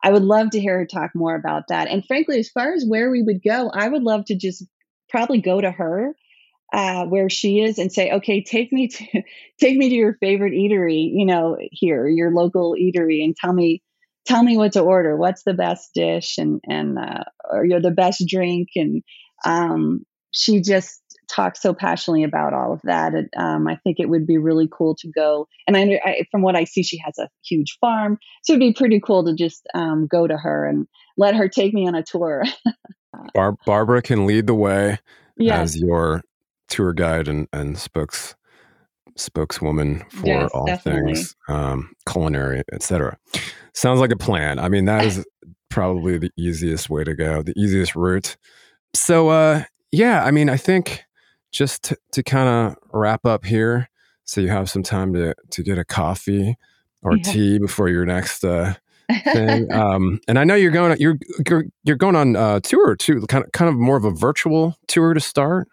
I 0.03 0.11
would 0.11 0.23
love 0.23 0.51
to 0.51 0.59
hear 0.59 0.79
her 0.79 0.85
talk 0.85 1.11
more 1.13 1.35
about 1.35 1.67
that. 1.69 1.89
And 1.89 2.05
frankly, 2.05 2.39
as 2.39 2.49
far 2.49 2.73
as 2.73 2.85
where 2.85 3.11
we 3.11 3.21
would 3.21 3.43
go, 3.43 3.69
I 3.73 3.87
would 3.87 4.03
love 4.03 4.25
to 4.25 4.35
just 4.35 4.65
probably 5.09 5.41
go 5.41 5.61
to 5.61 5.71
her 5.71 6.15
uh, 6.73 7.05
where 7.05 7.29
she 7.29 7.59
is 7.59 7.77
and 7.77 7.91
say, 7.91 8.11
okay, 8.11 8.43
take 8.43 8.71
me 8.71 8.87
to 8.87 9.05
take 9.59 9.77
me 9.77 9.89
to 9.89 9.95
your 9.95 10.15
favorite 10.15 10.53
eatery, 10.53 11.09
you 11.13 11.25
know, 11.25 11.57
here, 11.71 12.07
your 12.07 12.31
local 12.31 12.75
eatery, 12.79 13.23
and 13.23 13.35
tell 13.35 13.53
me 13.53 13.81
tell 14.25 14.43
me 14.43 14.57
what 14.57 14.73
to 14.73 14.81
order. 14.81 15.15
What's 15.15 15.43
the 15.43 15.53
best 15.53 15.91
dish 15.93 16.37
and 16.37 16.61
and 16.67 16.97
uh, 16.97 17.23
or 17.49 17.65
you 17.65 17.71
know 17.71 17.81
the 17.81 17.91
best 17.91 18.23
drink 18.27 18.69
and 18.75 19.03
um, 19.45 20.05
she 20.31 20.61
just 20.61 21.01
talks 21.27 21.61
so 21.61 21.73
passionately 21.73 22.23
about 22.23 22.53
all 22.53 22.73
of 22.73 22.81
that. 22.83 23.13
And, 23.13 23.29
um, 23.37 23.67
I 23.67 23.77
think 23.77 23.99
it 23.99 24.09
would 24.09 24.27
be 24.27 24.37
really 24.37 24.67
cool 24.71 24.95
to 24.97 25.07
go. 25.07 25.47
And 25.67 25.75
I, 25.75 25.99
I, 26.03 26.25
from 26.29 26.41
what 26.41 26.55
I 26.55 26.65
see, 26.65 26.83
she 26.83 26.97
has 27.03 27.17
a 27.17 27.29
huge 27.43 27.77
farm, 27.79 28.17
so 28.43 28.53
it'd 28.53 28.59
be 28.59 28.73
pretty 28.73 28.99
cool 28.99 29.25
to 29.25 29.33
just 29.33 29.67
um, 29.73 30.07
go 30.07 30.27
to 30.27 30.37
her 30.37 30.65
and 30.67 30.87
let 31.17 31.35
her 31.35 31.47
take 31.47 31.73
me 31.73 31.87
on 31.87 31.95
a 31.95 32.03
tour. 32.03 32.43
Bar- 33.33 33.57
Barbara 33.65 34.01
can 34.01 34.25
lead 34.25 34.47
the 34.47 34.53
way 34.53 34.99
yes. 35.37 35.75
as 35.75 35.81
your 35.81 36.21
tour 36.67 36.93
guide 36.93 37.27
and 37.27 37.47
and 37.53 37.77
spokes 37.77 38.35
spokeswoman 39.17 40.03
for 40.09 40.27
yes, 40.27 40.51
all 40.53 40.65
definitely. 40.65 41.13
things 41.15 41.35
um, 41.47 41.93
culinary, 42.07 42.63
etc. 42.71 43.17
Sounds 43.73 43.99
like 43.99 44.11
a 44.11 44.17
plan. 44.17 44.59
I 44.59 44.69
mean, 44.69 44.85
that 44.85 45.05
is 45.05 45.25
probably 45.69 46.17
the 46.17 46.31
easiest 46.37 46.89
way 46.89 47.03
to 47.03 47.15
go, 47.15 47.41
the 47.41 47.53
easiest 47.57 47.95
route. 47.95 48.37
So, 48.93 49.29
uh, 49.29 49.63
yeah, 49.91 50.23
I 50.23 50.31
mean, 50.31 50.49
I 50.49 50.57
think 50.57 51.03
just 51.51 51.83
to, 51.83 51.97
to 52.13 52.23
kind 52.23 52.49
of 52.49 52.77
wrap 52.93 53.25
up 53.25 53.45
here, 53.45 53.89
so 54.23 54.41
you 54.41 54.49
have 54.49 54.69
some 54.69 54.83
time 54.83 55.13
to 55.13 55.35
to 55.51 55.63
get 55.63 55.77
a 55.77 55.85
coffee 55.85 56.57
or 57.01 57.15
yeah. 57.17 57.23
tea 57.23 57.59
before 57.59 57.89
your 57.89 58.05
next 58.05 58.43
uh, 58.43 58.73
thing. 59.23 59.71
um, 59.71 60.19
and 60.27 60.39
I 60.39 60.43
know 60.43 60.55
you're 60.55 60.71
going 60.71 60.97
you're 60.99 61.17
you're, 61.47 61.65
you're 61.83 61.95
going 61.95 62.15
on 62.15 62.35
uh, 62.35 62.59
tour 62.61 62.95
too, 62.95 63.21
kind 63.27 63.43
of 63.45 63.51
kind 63.51 63.69
of 63.69 63.75
more 63.75 63.97
of 63.97 64.05
a 64.05 64.11
virtual 64.11 64.77
tour 64.87 65.13
to 65.13 65.19
start. 65.19 65.67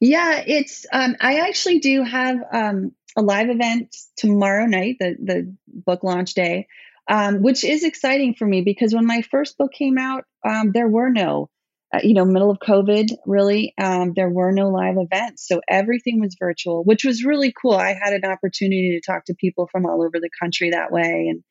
Yeah, 0.00 0.42
it's. 0.46 0.86
Um, 0.92 1.16
I 1.20 1.48
actually 1.48 1.78
do 1.78 2.02
have 2.02 2.38
um, 2.52 2.92
a 3.16 3.22
live 3.22 3.48
event 3.48 3.96
tomorrow 4.16 4.66
night, 4.66 4.96
the 5.00 5.16
the 5.22 5.56
book 5.66 6.02
launch 6.04 6.34
day, 6.34 6.66
um, 7.08 7.42
which 7.42 7.64
is 7.64 7.84
exciting 7.84 8.34
for 8.34 8.46
me 8.46 8.62
because 8.62 8.94
when 8.94 9.06
my 9.06 9.22
first 9.22 9.56
book 9.56 9.72
came 9.72 9.98
out, 9.98 10.24
um, 10.44 10.72
there 10.72 10.88
were 10.88 11.10
no, 11.10 11.48
uh, 11.94 12.00
you 12.02 12.14
know, 12.14 12.24
middle 12.24 12.50
of 12.50 12.58
COVID, 12.58 13.08
really, 13.26 13.72
um, 13.78 14.12
there 14.14 14.28
were 14.28 14.52
no 14.52 14.68
live 14.68 14.96
events, 14.98 15.46
so 15.48 15.60
everything 15.68 16.20
was 16.20 16.36
virtual, 16.38 16.84
which 16.84 17.04
was 17.04 17.24
really 17.24 17.52
cool. 17.60 17.74
I 17.74 17.94
had 17.94 18.12
an 18.12 18.30
opportunity 18.30 19.00
to 19.00 19.10
talk 19.10 19.24
to 19.26 19.34
people 19.34 19.68
from 19.72 19.86
all 19.86 20.02
over 20.02 20.20
the 20.20 20.30
country 20.40 20.70
that 20.70 20.92
way, 20.92 21.28
and 21.30 21.42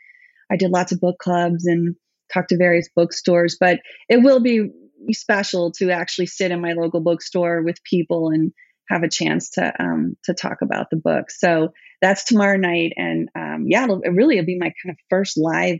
I 0.51 0.57
did 0.57 0.71
lots 0.71 0.91
of 0.91 0.99
book 0.99 1.17
clubs 1.19 1.65
and 1.65 1.95
talked 2.33 2.49
to 2.49 2.57
various 2.57 2.89
bookstores. 2.95 3.57
But 3.59 3.79
it 4.07 4.17
will 4.17 4.39
be 4.39 4.69
special 5.11 5.71
to 5.73 5.91
actually 5.91 6.27
sit 6.27 6.51
in 6.51 6.61
my 6.61 6.73
local 6.73 7.01
bookstore 7.01 7.61
with 7.61 7.83
people 7.83 8.29
and 8.29 8.51
have 8.89 9.03
a 9.03 9.09
chance 9.09 9.51
to 9.51 9.73
um, 9.81 10.15
to 10.23 10.33
talk 10.33 10.61
about 10.61 10.89
the 10.89 10.97
book. 10.97 11.31
So 11.31 11.73
that's 12.01 12.23
tomorrow 12.23 12.57
night, 12.57 12.93
and 12.97 13.29
um, 13.35 13.65
yeah, 13.67 13.85
it'll, 13.85 14.01
it 14.01 14.09
really 14.09 14.37
will 14.37 14.45
be 14.45 14.57
my 14.57 14.73
kind 14.83 14.91
of 14.91 14.97
first 15.09 15.37
live 15.37 15.79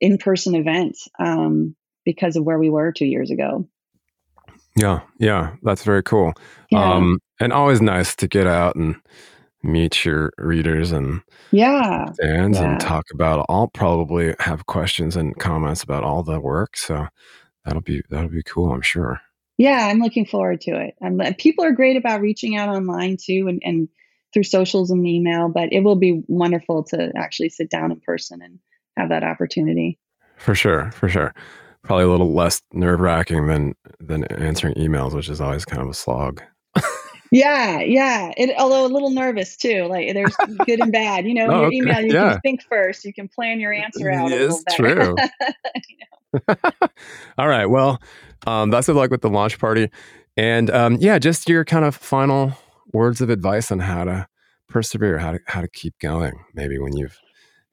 in 0.00 0.18
person 0.18 0.54
event 0.54 0.96
um, 1.18 1.76
because 2.04 2.36
of 2.36 2.44
where 2.44 2.58
we 2.58 2.70
were 2.70 2.92
two 2.92 3.06
years 3.06 3.30
ago. 3.30 3.68
Yeah, 4.76 5.00
yeah, 5.18 5.56
that's 5.62 5.84
very 5.84 6.02
cool. 6.02 6.32
Yeah. 6.70 6.94
Um, 6.94 7.18
and 7.40 7.52
always 7.52 7.80
nice 7.80 8.14
to 8.16 8.28
get 8.28 8.46
out 8.46 8.76
and 8.76 8.96
meet 9.62 10.04
your 10.04 10.32
readers 10.38 10.90
and 10.90 11.20
yeah 11.50 12.06
fans 12.20 12.58
yeah. 12.58 12.64
and 12.64 12.80
talk 12.80 13.04
about 13.12 13.44
I'll 13.48 13.68
probably 13.68 14.34
have 14.38 14.66
questions 14.66 15.16
and 15.16 15.38
comments 15.38 15.82
about 15.82 16.02
all 16.02 16.22
the 16.22 16.40
work 16.40 16.78
so 16.78 17.08
that'll 17.64 17.82
be 17.82 18.02
that'll 18.10 18.30
be 18.30 18.42
cool. 18.42 18.72
I'm 18.72 18.82
sure. 18.82 19.20
Yeah, 19.58 19.88
I'm 19.90 19.98
looking 19.98 20.24
forward 20.24 20.62
to 20.62 20.70
it. 20.80 20.94
I'm, 21.02 21.20
uh, 21.20 21.32
people 21.36 21.66
are 21.66 21.72
great 21.72 21.98
about 21.98 22.22
reaching 22.22 22.56
out 22.56 22.70
online 22.70 23.18
too, 23.22 23.44
and, 23.46 23.60
and 23.62 23.88
through 24.32 24.44
socials 24.44 24.90
and 24.90 25.06
email. 25.06 25.50
But 25.50 25.72
it 25.72 25.80
will 25.80 25.96
be 25.96 26.22
wonderful 26.28 26.84
to 26.84 27.12
actually 27.14 27.50
sit 27.50 27.68
down 27.68 27.92
in 27.92 28.00
person 28.00 28.40
and 28.42 28.58
have 28.96 29.10
that 29.10 29.22
opportunity. 29.22 29.98
For 30.38 30.54
sure, 30.54 30.90
for 30.92 31.10
sure. 31.10 31.34
Probably 31.82 32.04
a 32.04 32.08
little 32.08 32.32
less 32.32 32.62
nerve 32.72 33.00
wracking 33.00 33.46
than 33.46 33.74
than 34.00 34.24
answering 34.24 34.74
emails, 34.74 35.14
which 35.14 35.28
is 35.28 35.40
always 35.40 35.64
kind 35.66 35.82
of 35.82 35.88
a 35.88 35.94
slog. 35.94 36.42
yeah, 37.30 37.80
yeah. 37.80 38.32
It, 38.36 38.54
although 38.58 38.86
a 38.86 38.88
little 38.88 39.10
nervous 39.10 39.56
too. 39.56 39.84
Like 39.84 40.14
there's 40.14 40.34
good 40.64 40.80
and 40.80 40.92
bad. 40.92 41.26
You 41.26 41.34
know, 41.34 41.46
oh, 41.50 41.60
your 41.62 41.72
email 41.72 42.00
you 42.00 42.14
yeah. 42.14 42.32
can 42.32 42.40
think 42.40 42.62
first. 42.62 43.04
You 43.04 43.12
can 43.12 43.28
plan 43.28 43.60
your 43.60 43.72
answer 43.72 44.10
out. 44.10 44.32
It's 44.32 44.64
true. 44.74 45.14
you 45.18 45.96
know? 45.98 46.09
All 47.38 47.48
right. 47.48 47.66
Well, 47.66 48.00
um, 48.46 48.70
best 48.70 48.88
of 48.88 48.96
luck 48.96 49.10
with 49.10 49.22
the 49.22 49.30
launch 49.30 49.58
party. 49.58 49.90
And 50.36 50.70
um, 50.70 50.96
yeah, 51.00 51.18
just 51.18 51.48
your 51.48 51.64
kind 51.64 51.84
of 51.84 51.94
final 51.94 52.52
words 52.92 53.20
of 53.20 53.30
advice 53.30 53.70
on 53.70 53.80
how 53.80 54.04
to 54.04 54.28
persevere, 54.68 55.18
how 55.18 55.32
to 55.32 55.40
how 55.46 55.60
to 55.60 55.68
keep 55.68 55.98
going. 55.98 56.32
Maybe 56.54 56.78
when 56.78 56.96
you've 56.96 57.18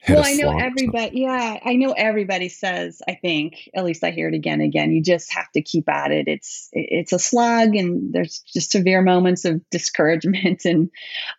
well, 0.07 0.23
I 0.23 0.33
know 0.33 0.57
everybody. 0.57 1.21
Yeah, 1.21 1.59
I 1.63 1.75
know 1.75 1.91
everybody 1.91 2.49
says. 2.49 3.01
I 3.07 3.15
think 3.15 3.69
at 3.75 3.83
least 3.83 4.03
I 4.03 4.11
hear 4.11 4.29
it 4.29 4.35
again 4.35 4.61
and 4.61 4.69
again. 4.69 4.91
You 4.91 5.01
just 5.01 5.33
have 5.33 5.51
to 5.53 5.61
keep 5.61 5.89
at 5.89 6.11
it. 6.11 6.27
It's 6.27 6.69
it's 6.71 7.13
a 7.13 7.19
slug, 7.19 7.75
and 7.75 8.13
there's 8.13 8.39
just 8.53 8.71
severe 8.71 9.01
moments 9.01 9.45
of 9.45 9.61
discouragement. 9.69 10.61
And 10.67 10.89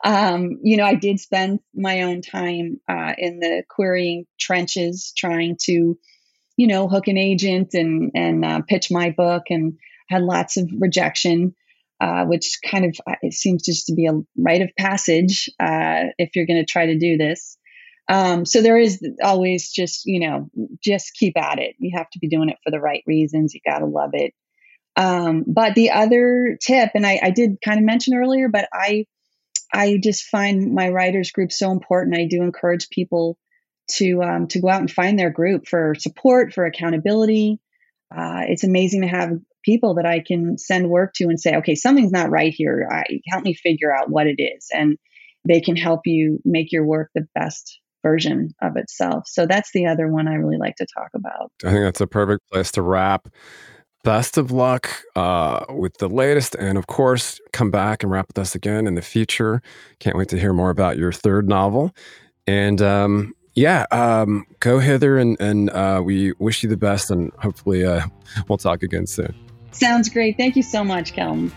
um, 0.05 0.59
you 0.63 0.77
know, 0.77 0.85
I 0.85 0.95
did 0.95 1.21
spend 1.21 1.61
my 1.75 2.03
own 2.03 2.21
time 2.23 2.81
uh, 2.89 3.15
in 3.17 3.41
the 3.41 3.63
querying 3.69 4.27
trenches, 4.39 5.13
trying 5.17 5.57
to 5.63 5.99
you 6.59 6.67
know, 6.67 6.89
hook 6.89 7.07
an 7.07 7.17
agent 7.17 7.73
and 7.73 8.11
and 8.15 8.45
uh, 8.45 8.61
pitch 8.69 8.91
my 8.91 9.11
book, 9.11 9.45
and 9.49 9.79
had 10.11 10.23
lots 10.23 10.59
of 10.59 10.69
rejection, 10.79 11.55
uh, 12.01 12.25
which 12.25 12.59
kind 12.69 12.85
of 12.85 12.97
uh, 13.07 13.15
it 13.23 13.33
seems 13.33 13.63
just 13.63 13.87
to 13.87 13.95
be 13.95 14.07
a 14.07 14.21
rite 14.37 14.61
of 14.61 14.71
passage 14.77 15.49
uh, 15.61 16.11
if 16.19 16.35
you're 16.35 16.47
going 16.47 16.61
to 16.61 16.71
try 16.71 16.87
to 16.87 16.99
do 16.99 17.17
this. 17.17 17.57
Um, 18.11 18.45
so 18.45 18.61
there 18.61 18.79
is 18.79 19.01
always 19.23 19.71
just 19.71 20.03
you 20.05 20.21
know 20.21 20.51
just 20.83 21.15
keep 21.15 21.39
at 21.39 21.61
it. 21.61 21.77
You 21.79 21.97
have 21.97 22.11
to 22.11 22.19
be 22.19 22.29
doing 22.29 22.49
it 22.49 22.59
for 22.65 22.73
the 22.73 22.81
right 22.81 23.05
reasons. 23.07 23.55
You 23.55 23.61
got 23.65 23.79
to 23.79 23.87
love 23.87 24.11
it. 24.15 24.35
Um, 24.97 25.45
but 25.47 25.77
the 25.77 25.93
other 25.93 26.59
tip, 26.61 26.91
and 26.97 27.07
I, 27.07 27.21
I 27.23 27.31
did 27.31 27.59
kind 27.65 27.79
of 27.79 27.85
mention 27.85 28.15
earlier, 28.15 28.49
but 28.49 28.69
I 28.73 29.07
I 29.73 30.01
just 30.03 30.25
find 30.25 30.75
my 30.75 30.89
writers 30.89 31.31
group 31.31 31.53
so 31.53 31.71
important. 31.71 32.19
I 32.19 32.27
do 32.27 32.43
encourage 32.43 32.89
people 32.89 33.39
to 33.97 34.23
um, 34.23 34.47
to 34.49 34.61
go 34.61 34.69
out 34.69 34.81
and 34.81 34.91
find 34.91 35.19
their 35.19 35.31
group 35.31 35.67
for 35.67 35.95
support, 35.99 36.53
for 36.53 36.65
accountability. 36.65 37.61
Uh, 38.15 38.43
it's 38.49 38.65
amazing 38.65 39.03
to 39.03 39.09
have 39.09 39.31
people 39.65 39.95
that 39.95 40.07
I 40.07 40.21
can 40.21 40.57
send 40.57 40.89
work 40.89 41.13
to 41.15 41.25
and 41.25 41.39
say, 41.39 41.57
okay, 41.57 41.75
something's 41.75 42.13
not 42.13 42.31
right 42.31 42.55
here. 42.55 42.89
I, 42.91 43.05
help 43.29 43.45
me 43.45 43.55
figure 43.55 43.95
out 43.95 44.11
what 44.11 44.27
it 44.27 44.41
is, 44.41 44.69
and 44.73 44.97
they 45.47 45.61
can 45.61 45.77
help 45.77 46.03
you 46.07 46.41
make 46.45 46.73
your 46.73 46.85
work 46.85 47.11
the 47.15 47.27
best 47.35 47.81
version 48.03 48.55
of 48.63 48.77
itself. 48.77 49.25
So 49.27 49.47
that's 49.47 49.73
the 49.73 49.87
other 49.87 50.09
one 50.09 50.29
I 50.29 50.35
really 50.35 50.59
like 50.59 50.77
to 50.77 50.87
talk 50.97 51.11
about. 51.15 51.51
I 51.65 51.71
think 51.71 51.85
that's 51.85 52.01
a 52.01 52.07
perfect 52.07 52.49
place 52.51 52.71
to 52.73 52.83
wrap. 52.83 53.29
Best 54.05 54.39
of 54.39 54.53
luck 54.53 54.89
uh, 55.17 55.65
with 55.71 55.99
the 55.99 56.09
latest. 56.09 56.55
And 56.55 56.79
of 56.79 56.87
course, 56.87 57.41
come 57.53 57.71
back 57.71 58.03
and 58.03 58.13
wrap 58.13 58.29
with 58.29 58.39
us 58.39 58.55
again 58.55 58.87
in 58.87 58.95
the 58.95 59.03
future. 59.03 59.61
Can't 59.99 60.17
wait 60.17 60.29
to 60.29 60.39
hear 60.39 60.53
more 60.53 60.71
about 60.71 60.97
your 60.97 61.13
third 61.13 61.49
novel. 61.49 61.93
And 62.47 62.81
um, 62.81 63.35
yeah, 63.55 63.87
um, 63.91 64.47
go 64.61 64.79
hither 64.79 65.19
and, 65.19 65.37
and 65.41 65.71
uh, 65.71 66.01
we 66.05 66.33
wish 66.39 66.63
you 66.63 66.69
the 66.69 66.77
best 66.77 67.11
and 67.11 67.33
hopefully 67.39 67.85
uh, 67.85 68.03
we'll 68.49 68.59
talk 68.59 68.83
again 68.83 69.07
soon. 69.07 69.35
Sounds 69.73 70.09
great. 70.09 70.37
Thank 70.37 70.57
you 70.57 70.63
so 70.63 70.85
much, 70.85 71.13
Kelton. 71.13 71.53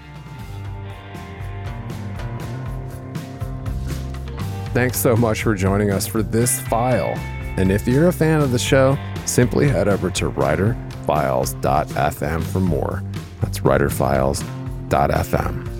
Thanks 4.73 4.99
so 4.99 5.17
much 5.17 5.43
for 5.43 5.53
joining 5.53 5.91
us 5.91 6.07
for 6.07 6.23
this 6.23 6.61
file. 6.61 7.13
And 7.57 7.69
if 7.71 7.87
you're 7.87 8.07
a 8.07 8.13
fan 8.13 8.41
of 8.41 8.51
the 8.51 8.59
show, 8.59 8.97
simply 9.25 9.67
head 9.67 9.89
over 9.89 10.09
to 10.11 10.31
writerfiles.fm 10.31 12.43
for 12.43 12.59
more. 12.59 13.03
That's 13.41 13.59
writerfiles.fm. 13.59 15.70